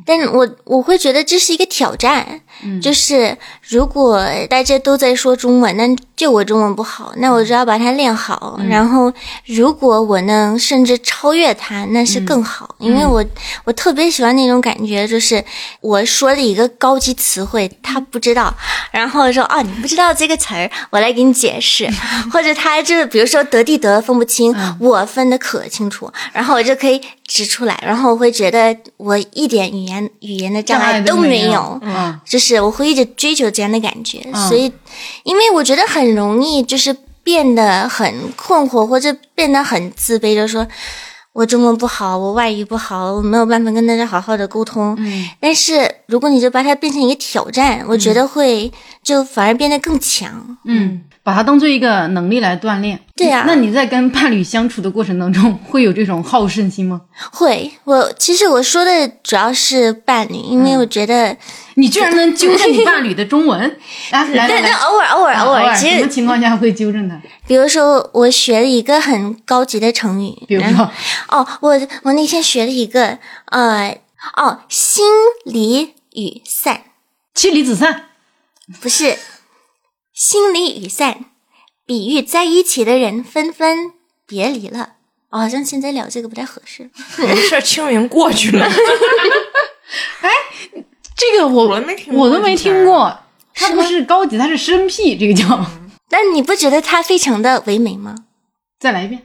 [0.07, 2.43] 但我我会觉得这是一个挑战，
[2.81, 3.37] 就是
[3.69, 5.85] 如果大家都在说中文，那
[6.17, 8.61] 就我中文不好，那我就要把它练好。
[8.69, 9.13] 然后，
[9.47, 13.25] 如果我能甚至超越它，那是更好，因为我
[13.65, 15.43] 我特别喜欢那种感觉，就是
[15.81, 18.55] 我说的一个高级词汇，他不知道，
[18.91, 21.89] 然后说哦，你不知道这个词儿，我来给你解释，
[22.33, 32.21] 或者他就是比如说得地得分不清，我分的可清楚，然后我就可以指出来，然后我会觉得我一点语言语言的障碍都没有，嗯。
[32.25, 34.73] 就是我会一直追求这样的感觉，所以
[35.25, 40.67] 因为我觉得很容易就是变得很困惑或者变得很自卑，就说。
[41.33, 44.95] 我中文不好，我外语不好，我没有办法跟大家好好的沟通。
[44.99, 48.71] 嗯，但是如果你就把它变成一个挑战，我觉得会
[49.03, 50.59] 就反而变得更强。
[50.67, 53.01] 嗯，把它当做一个能力来锻炼。
[53.17, 57.01] 对啊那你在跟伴侣相处的过程当中，会有这种好胜心吗？
[57.33, 61.35] 会，我其实我说的主要是伴侣，因为我觉得，
[61.77, 63.59] 你居然能纠正你伴侣的中文？
[64.13, 67.19] 来来来但但来，偶尔偶尔啊偶尔，其什么情况下会纠正他？
[67.53, 70.91] 比如说我学了一个很高级的成语，比如说，
[71.29, 73.19] 哦，我我那天学了一个
[73.51, 74.01] 呃
[74.39, 75.05] 哦，心
[75.45, 76.85] 离雨散，
[77.35, 78.07] 妻离子散。
[78.81, 79.19] 不是
[80.15, 81.27] 心离雨散，
[81.85, 83.93] 比喻在一起的人纷纷
[84.27, 84.95] 别离了。
[85.29, 86.89] 哦，好像现在聊这个不太合适。
[87.21, 88.65] 没事儿，清明过去了，
[90.23, 90.31] 哎
[91.15, 93.15] 这个我我没听过我都没听过。
[93.55, 95.63] 它不是高级，它是生僻，这个叫。
[96.13, 98.15] 但你不觉得它非常的唯美吗？
[98.79, 99.23] 再来一遍，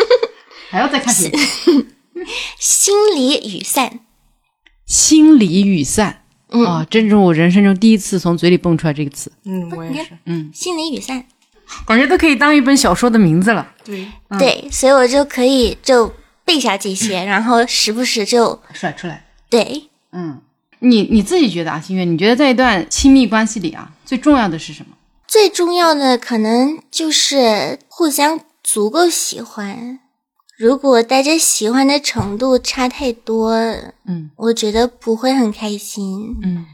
[0.70, 1.30] 还要再看谁？
[2.58, 4.00] 心离雨散，
[4.86, 11.26] 心离雨散嗯啊，这是我人生中第一次从嘴里蹦出来这个词，嗯，我也是，嗯心离雨散。
[11.86, 13.70] 感觉都可以当一本小说的名字了。
[13.84, 14.06] 对，
[14.38, 16.10] 对，所以我就可以就
[16.44, 19.26] 背下这些， 然后时不时就甩出来。
[19.50, 19.90] 对。
[20.12, 20.40] 嗯，
[20.78, 24.96] 你你自己觉得啊，心月，你觉得在一段亲密关系里啊，最重要的是什么？
[25.34, 29.98] 最重要的可能就是互相足够喜欢。
[30.56, 33.50] 如果大家喜欢的程度差太多，
[34.06, 36.36] 嗯我觉得不会很开心。
[36.44, 36.64] 嗯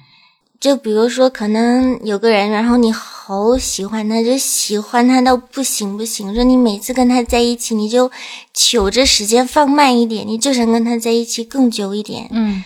[0.60, 8.10] 就比如说，可能有个人，然后你好喜欢他，就喜欢他到不行不行，说你每次跟他在一起，你就
[8.52, 12.28] 求着时间放慢一点，你就想跟他在一起更久一点。
[12.30, 12.62] 嗯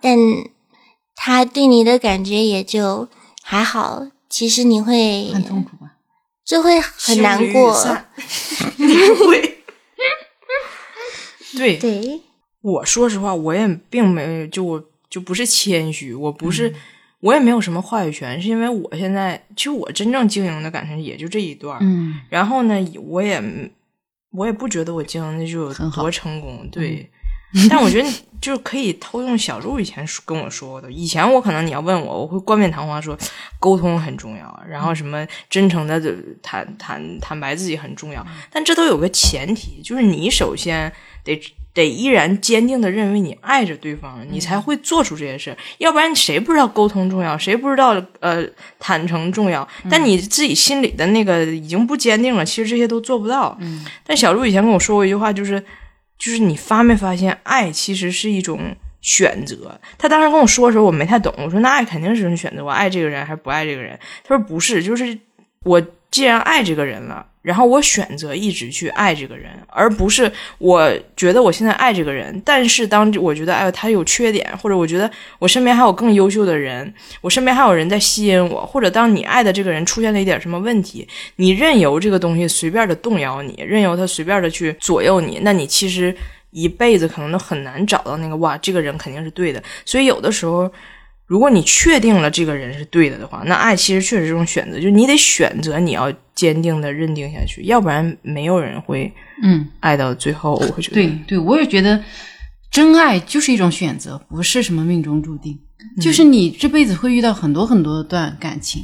[0.00, 0.16] 但
[1.16, 3.08] 他对你的感觉也就
[3.42, 5.92] 还好，其实你会很痛苦吧？
[6.42, 7.76] 就会很难过。
[8.78, 8.86] 你
[9.26, 9.58] 会。
[11.54, 12.22] 对，对，
[12.62, 16.74] 我说实话，我也并没有，就我就不是谦虚，我不是，
[17.20, 22.74] 我也没有什么话语权，是因为我现在其实我真正经营的感情也就这一段，嗯然后呢，
[23.04, 23.70] 我也
[24.30, 27.10] 我也不觉得我经营的就有多成功，对。
[27.68, 28.08] 但我觉得
[28.40, 33.16] 就是可以偷用小鹿以前跟我说的，以前我可能你要问我，我会冠冕堂皇说
[33.60, 36.00] 沟通很重要，然后什么真诚的
[36.42, 40.92] 坦坦坦白自己很重要，但这都有个前提，就是你首先
[41.22, 41.40] 得
[41.74, 45.56] 得依然坚定的认为你爱着对方，你才会做出这些事儿。
[45.78, 48.44] 要不然谁不知道沟通重要，谁不知道呃
[48.78, 49.66] 坦诚重要？
[49.88, 53.56] 但你自己心里的那个已经不坚定了，其实这些都做不到。
[53.60, 55.64] 嗯但小鹿以前跟我说过一句话，就是
[56.18, 59.80] 就是你发没发现，爱其实是一种选择。
[59.98, 61.34] 他当时跟我说的时候，我没太懂。
[61.38, 63.98] 我说那爱肯定是种选择，我爱这个人还是不爱这个人？
[64.22, 65.18] 他说不是，就是
[65.64, 86.14] 我既然爱这个人了，然后我选择一直去爱这个人，而不是我觉得我现在爱这个人，但是当我觉得哎他有缺点，或者我觉得我身边还有更优秀的人，我身边还有人在吸引我，或者当你爱的这个人出现了一点什么问题，你任由这个东西随便的动摇你，任由他随便的去左右你，那你其实
[86.50, 89.60] 一辈子可能都很难找到那个哇，这个人肯定是对的。
[89.84, 90.70] 所以有的时候，
[91.32, 99.10] 如果你确定了这个人是对的的话，那爱其实确实是一种选择，就是你得选择你要坚定的认定下去，要不然没有人会
[99.42, 100.52] 嗯，爱到最后。
[100.56, 101.98] 我会觉得，对对，我也觉得
[102.70, 105.58] 真爱就是一种选择，不是什么命中注定。
[106.02, 108.82] 就是你这辈子会遇到很多很多段感情，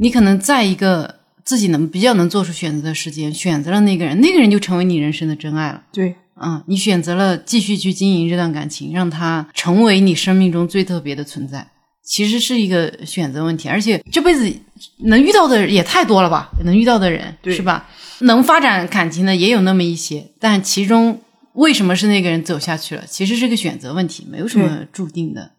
[0.00, 5.84] 你可能在一个自己能比较能做出选择的时间，选择了那个人，那个人就成为你人生的真爱了。
[5.92, 11.64] 对嗯，你选择了继续去经营这段感情，让它成为你生命中最特别的存在，
[12.06, 13.68] 其实是一个选择问题。
[13.68, 14.50] 而且这辈子
[14.98, 17.88] 能遇到的也太多了吧，能遇到的人是吧？
[18.20, 21.20] 能发展感情的也有那么一些，但其中
[21.52, 23.04] 为什么是那个人走下去了？
[23.06, 25.50] 其实是个选择问题，没有什么注定的。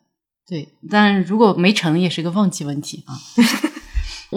[0.47, 3.13] 对，但如果没成，也是个放弃问题啊。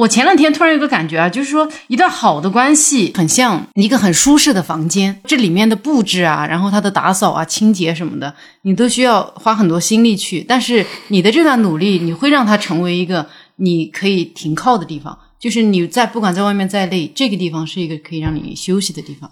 [0.01, 10.43] 我前两天突然有个感觉啊，就是说一段好的关系很像一个很舒适的房间，这里面的布置啊，然后它的打扫啊、清洁什么的，你都需要花很多心力去。
[10.49, 13.27] 但是你的这段努力，你会让它成为一个
[13.57, 19.31] 你可以停靠的地方，就是你在不管在外面再累，这个地方是一个可以让你休息的地方。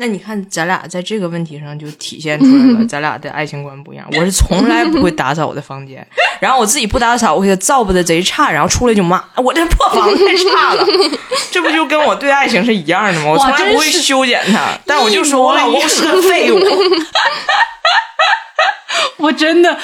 [0.00, 4.06] 那你看，咱俩在这个问题上就体现出来了， 咱俩的爱情观不一样。
[4.12, 6.06] 我是从来不会打扫我的房间，
[6.40, 10.86] 然后我自己不打扫，我给他造不的贼差，然后出来就骂我这破房子太差了。
[11.50, 13.30] 这不就跟我对爱情是一样的吗？
[13.30, 16.58] 我从来不会修剪它，但我就说我老公是个废物。
[19.18, 19.76] 我真的，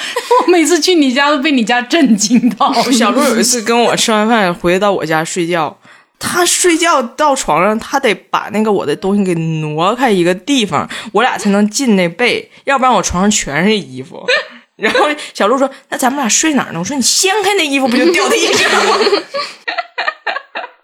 [0.45, 2.71] 我每次去你家都被你家震惊到。
[2.91, 5.77] 小鹿有一次跟我吃完饭回到我家睡觉，
[6.17, 14.25] 他睡觉到床上，他得把那个我的东西给挪开一个地方，我俩才能进那被，要不然我床上全是衣服。
[14.75, 18.97] 然后小鹿说：“那咱们俩睡哪儿呢？”我说：“你掀开那衣服，不就掉地上了吗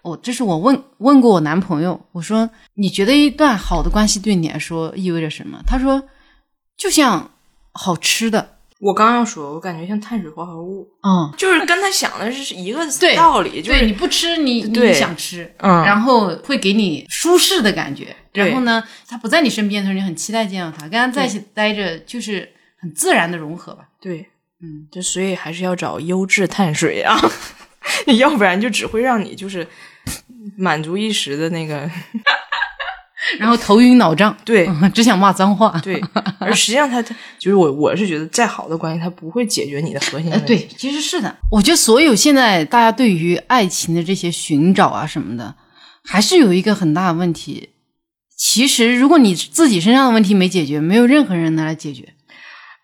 [0.00, 5.60] 哦，这是我问问过我男朋友，我说你觉得一段好的关系对你来说意味着什么？
[5.66, 6.02] 他说
[6.76, 7.30] 就像
[7.72, 12.80] 好吃的，？”我刚要说，我感觉像碳水化合物，嗯，就是跟他想的是一个
[13.16, 22.48] 道理，就是对你不吃你你想吃，嗯然后会给你舒适的感觉，然后呢，他不在你身边的时候，你很期待见到他，跟他在一起待着就是
[22.80, 23.84] 很自然的融合吧。
[24.00, 24.26] 对，
[24.60, 27.16] 嗯，就所以还是要找优质碳水啊，
[28.18, 29.64] 要不然就只会让你就是
[30.56, 31.88] 满足一时的那个
[33.38, 35.78] 然后头晕脑胀， 对嗯只想骂脏话。
[35.82, 36.00] 对，
[36.38, 40.56] 而实际上他他就是我我是觉得再好的关系，他不会解决你的核心呃，问题。
[40.56, 41.34] 对，其实是的。
[41.50, 45.54] 我觉得所有现在大家对于爱情的这些寻找啊什么的，
[46.04, 47.70] 还是有一个很大的问题。
[48.36, 52.08] 其实，如果你自己身上的问题没解决，没有任何人能来解决。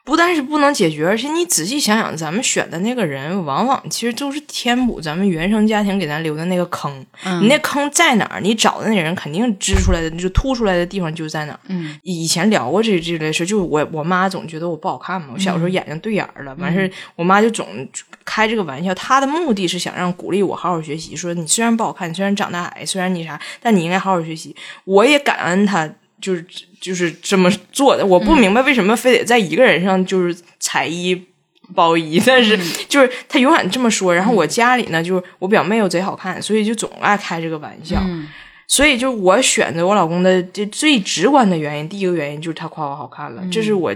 [0.09, 7.05] 不但是不能解决，而且你仔细想想，咱们选的那个人，往往其实都是填补咱们原生家庭给咱留的那个坑。
[7.25, 8.41] 嗯你那坑在哪儿？
[8.41, 11.61] 你找的那人肯定支出来的，就凸出来的地方就在哪儿。
[11.67, 17.67] 嗯以前聊过这这类事，就是我我妈总觉得我不好看嘛，我小时嗯候眼睛对眼儿了，完事儿我妈就总
[18.25, 24.57] 开这个玩笑，她的目的是想让鼓励我好好学习，说你虽然不好看，你虽然长得矮，虽然你啥，但你应该好好学习。
[24.85, 25.87] 我也感恩她，
[26.19, 26.43] 就是
[26.81, 28.05] 就是这么做的。
[28.07, 31.25] 我不明白为什么非得在一个人上就是踩一。
[31.75, 32.59] 包衣，但是
[32.89, 34.15] 就是他永远这么说。
[34.15, 38.01] 然后我家里呢，就是我表妹又贼好看，所以就总爱开这个玩笑。
[38.07, 38.27] 嗯
[38.67, 43.95] 所以，就我选择我老公的这最直观的原因，第一个原因就是他夸我好看了，这是我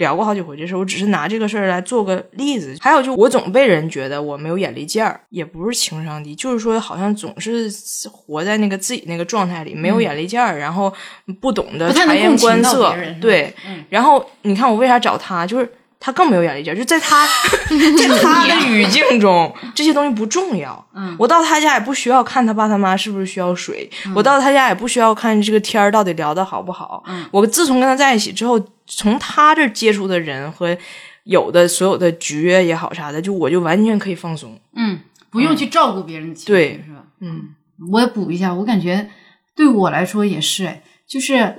[0.00, 2.74] 聊过好几回这事儿，我只是拿这个事儿来做个例子。
[2.80, 7.70] 还有，就我总被人觉得我没有眼力见儿，也不是情商低，就是说好像总是
[8.10, 10.90] 活在那个自己那个状态里，没有眼力见儿，然后
[11.38, 13.54] 不懂得察言观色对。
[13.68, 15.70] 嗯然后你看我为啥找他，就是
[16.02, 17.26] 他更没有眼力见儿，就在他
[17.68, 20.84] 在他的语境中，这些东西不重要。
[20.94, 27.04] 嗯我到他家也不需要看他爸他妈是不是需要水，我到他家也不需要看这个天儿到底聊得好不好。
[27.06, 30.74] 嗯我自从跟他在一起之后，从他这儿接触的人和
[31.24, 34.58] 有的所有的局也好啥的，就我就完全可以放松。
[34.74, 34.98] 嗯，
[35.30, 37.04] 不用去照顾别人的情绪，对是吧？
[37.20, 37.50] 嗯
[37.92, 39.08] 我也补一下，我感觉
[39.54, 41.56] 对我来说也是，哎，就是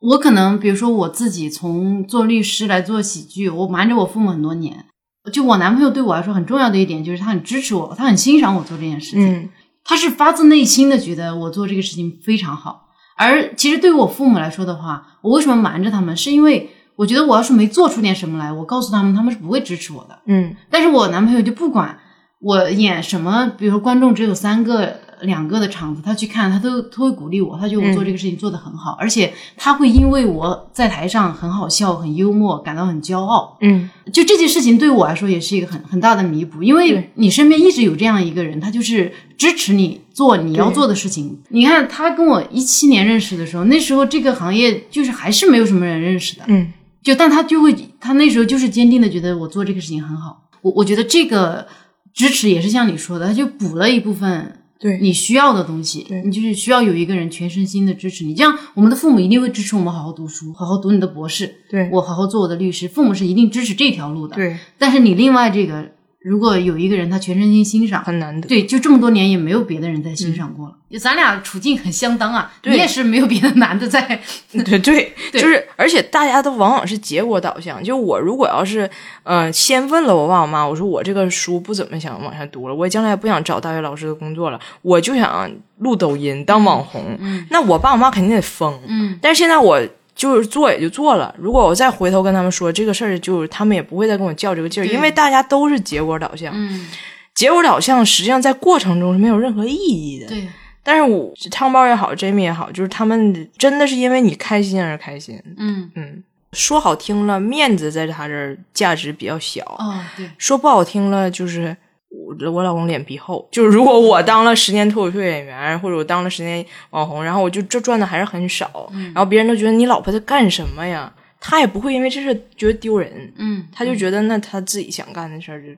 [0.00, 4.86] 我可能比如说我自己从做律师来做喜剧，我瞒着我父母很多年。
[5.32, 9.48] 就我男朋友对我来说很重要的一点就是他很支持我，他很欣赏我做这件事情，嗯
[9.84, 12.88] 他是发自内心的觉得我做这个事情非常好。
[13.16, 20.18] 而其实对于我父母来说的话，我为什么瞒着他们，是因为我觉得我要是没做出点什么来，我告诉他们，他们是不会支持我的。
[20.26, 21.98] 嗯但是我男朋友就不管
[22.40, 33.58] 我演什么，比如说观众只有三个、两个的场子，他去看，他都他会鼓励我，他觉得我做这个事情做得很好，而且他会因为我在台上很好笑、很幽默，感到很骄傲。
[33.60, 41.38] 嗯就这件事情对我来说也是一个很很大的弥补，因为你身边一直有这样一个人，他就是支持你做你要做的事情。
[41.48, 46.72] 你看他跟我一七年认识的时候，那时候这个行业就是还是没有什么人认识的，嗯
[47.02, 50.48] 就但他就会，他那时候就是坚定的觉得我做这个事情很好。
[50.62, 51.66] 我我觉得这个
[52.12, 58.34] 支持也是像你说的，他就补了一部分对你需要的东西，对你就是需要有一个人全身心的支持你。
[58.34, 62.86] 这样，我们的父母一定会支持我们好好读书，好好读你的博士，对我好好做我的律师。
[62.86, 64.36] 父母是一定支持这条路的。
[64.36, 65.92] 对，但是你另外这个，
[66.26, 68.48] 如果有一个人他全身心欣赏，很难得。
[68.48, 70.74] 对，就这么多年也没有别的人在欣赏过了。
[70.90, 74.20] 就咱俩处境很相当啊，对你也是没有别的男的在。
[74.50, 77.80] 对 对，就是，而且大家都往往是结果导向。
[77.80, 78.90] 就我如果要是，
[79.22, 85.48] 呃，先问了我爸我妈，我说我这个书不怎么想往下读了，我将来也不想找大学老师的工作了，我就想
[85.78, 87.16] 录抖音当网红。
[87.50, 88.76] 那我爸我妈肯定得疯。
[88.88, 89.80] 嗯，但是现在我
[90.16, 91.32] 就是做也就做了。
[91.38, 96.52] 如果我再回头跟他们说这个事儿，就是他们也不会再跟我较这个劲儿，因为大家都是结果导向。
[96.56, 96.86] 嗯，
[97.34, 100.26] 结果导向实际上在过程中是没有任何意义的。
[100.26, 100.48] 对，
[100.82, 105.38] 但是我汤包也好，Jamie 也好，就是他们真的是因为你开心而开心。
[105.58, 111.76] 嗯，嗯，说好听了，面子在他这儿价值比较小；哦，对，说不好听了，就是
[112.16, 113.46] 我我老公脸皮厚。
[113.52, 121.12] 就是如果我当了十年脱口秀演员，或者我当了十年网红，然后我就这赚的还是很少，然后别人都觉得你老婆在干什么呀？
[121.38, 125.68] 他也不会因为这事觉得丢人，嗯，他就觉得那他自己想干的事儿就，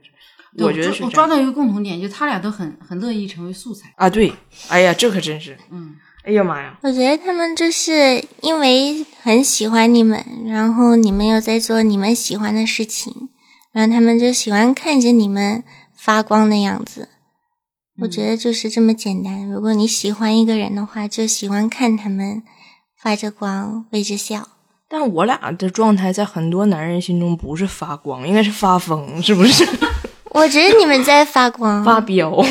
[0.57, 3.93] 对我觉得是我抓到一个共同点，就他俩都很很乐意成为素材。
[3.97, 4.09] 啊。
[4.09, 4.33] 对，
[4.69, 13.29] 哎呀，这可真是，嗯，哎呀妈呀，我觉得他们就是因为很喜欢你们，然后你们又在做你们喜欢的事情，
[13.73, 15.63] 然后他们就喜欢看着你们
[15.99, 17.09] 发光的样子。
[18.03, 19.45] 我觉得就是这么简单。
[19.45, 22.45] 如果你喜欢一个人的话，就喜欢看他们
[22.97, 24.49] 发着光，微着笑。
[24.89, 29.67] 但我俩的状态在很多男人心中不是发光，应该是发疯，是不是？
[30.31, 31.85] 我觉得你们在发光。
[31.85, 32.31] 发飙。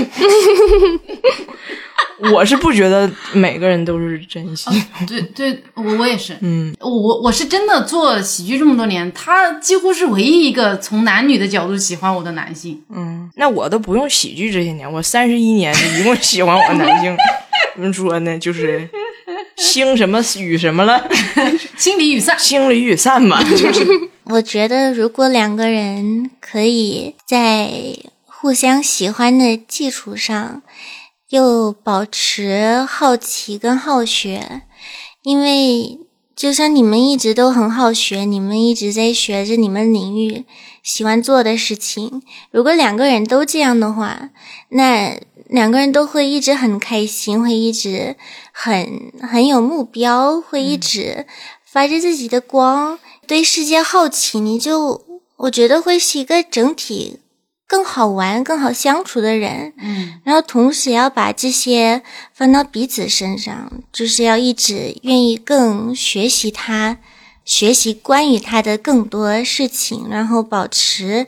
[2.32, 4.73] 我是不觉得每个人都是真心。
[5.07, 12.82] 对对，我我也是，嗯，我我我是真的做喜剧这么多年，他几乎是唯一一个从男女的角度喜欢我的男性。
[12.89, 17.15] 嗯，那我都不用喜剧这些年，我三十一年一共喜欢我男性，
[17.78, 18.36] 怎么说呢？
[18.39, 18.89] 就是
[19.57, 21.07] 星什么雨什么了，
[21.78, 23.86] 心理雨散，星离雨散嘛，就是
[24.30, 30.61] 我觉得，如果两个人可以在互相喜欢的基础上，
[31.30, 34.63] 又保持好奇跟好学，
[35.23, 35.99] 因为
[36.36, 40.45] 就像你们一直都很好学，你们一直在学着你们领域
[40.84, 42.21] 喜欢做的事情。
[42.51, 44.30] 如果两个人都这样的话，
[44.69, 45.17] 那
[45.47, 48.17] 两个人都会一直很开心，会一直
[48.51, 51.25] 很很有目标，会一直
[51.63, 57.19] 发着自己的光，对世界好奇，你就我觉得会是一个整体
[57.67, 59.73] 更好玩、更好相处的人。
[59.78, 62.01] 嗯然后同时要把这些
[62.34, 66.97] 放到彼此身上，就是要一直愿意更学习他，
[67.43, 71.28] 学习关于他的更多事情，然后保持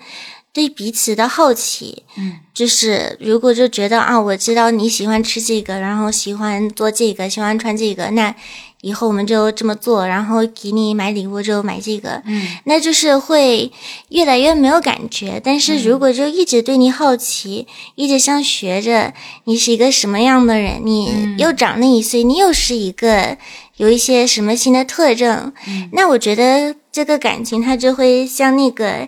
[0.54, 2.04] 对彼此的好奇。
[2.18, 8.34] 嗯，就是如果就觉得啊，我知道你喜欢吃这个，然后喜欢做这个，喜欢穿这个，那
[8.82, 12.22] 以后我们就这么做，然后给你买礼物就买这个。
[12.26, 12.48] 嗯。
[12.66, 13.72] 那就是会
[14.10, 15.42] 越来越没有感觉。
[15.44, 19.14] 但是如果就一直对你好奇，一直想学着
[19.44, 23.38] 你是一个什么样的人，你又长那一岁，你又是一个
[23.78, 25.54] 有一些什么新的特征，
[25.94, 29.08] 那我觉得这个感情它就会像那个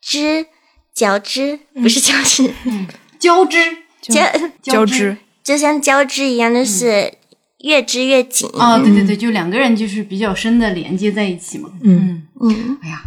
[0.00, 0.46] 枝
[0.94, 2.50] 交织，不是交织，
[3.18, 3.58] 交织。
[4.00, 4.22] 交
[4.62, 5.16] 交织。
[5.42, 7.12] 就像交织一样，就是
[7.64, 8.48] 越织越紧。
[8.52, 11.70] 哦、对对对，就两个人就是比较深的连接在一起嘛。
[11.82, 13.00] 嗯嗯，哎呀，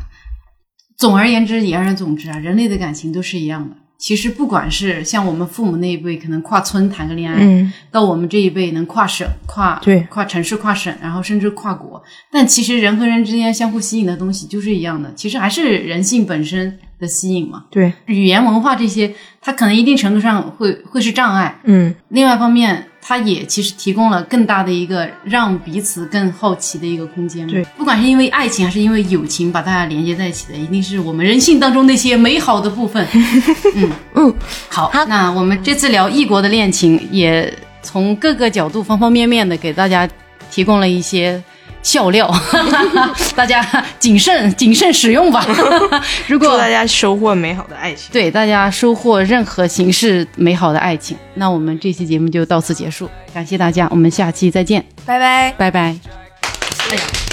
[0.97, 3.75] 总而言之，言而总之啊，人类的感情都是一样的。
[3.97, 12.01] 其实不管是像我们父母那一辈，可能跨村谈个恋爱，嗯到我们这一辈能跨省、跨对跨城市、跨省，然后甚至跨国。
[12.31, 17.65] 但其实人和人之间相互吸引的东西就是一样的，其实还是人性本身的吸引嘛。
[17.69, 21.59] 对，语言文化这些，它可能一定程度上会会是障碍。
[21.65, 27.47] 嗯另外一方面，它也其实提供了更大的一个让彼此更好奇的一个空间。
[27.47, 33.03] 对，不管是因为爱情还是因为友情把大家连接在一起的，一定是我们人性当中那些美好的部分。
[33.75, 34.35] 嗯嗯，
[34.69, 37.51] 好那我们这次聊异国的恋情，也
[37.81, 40.07] 从各个角度、方方面面的给大家
[40.51, 41.41] 提供了一些。
[41.81, 42.29] 笑料，
[43.35, 43.63] 大家
[43.99, 45.45] 谨慎谨慎使用吧。
[46.27, 48.09] 如果祝大家收获美好的爱情。
[48.11, 55.53] 对大家收获任何形式美好的爱情，那我们这期节目就到此结束，感谢大家，我们下期再见，拜拜。
[55.57, 55.95] 拜拜。
[56.89, 57.28] always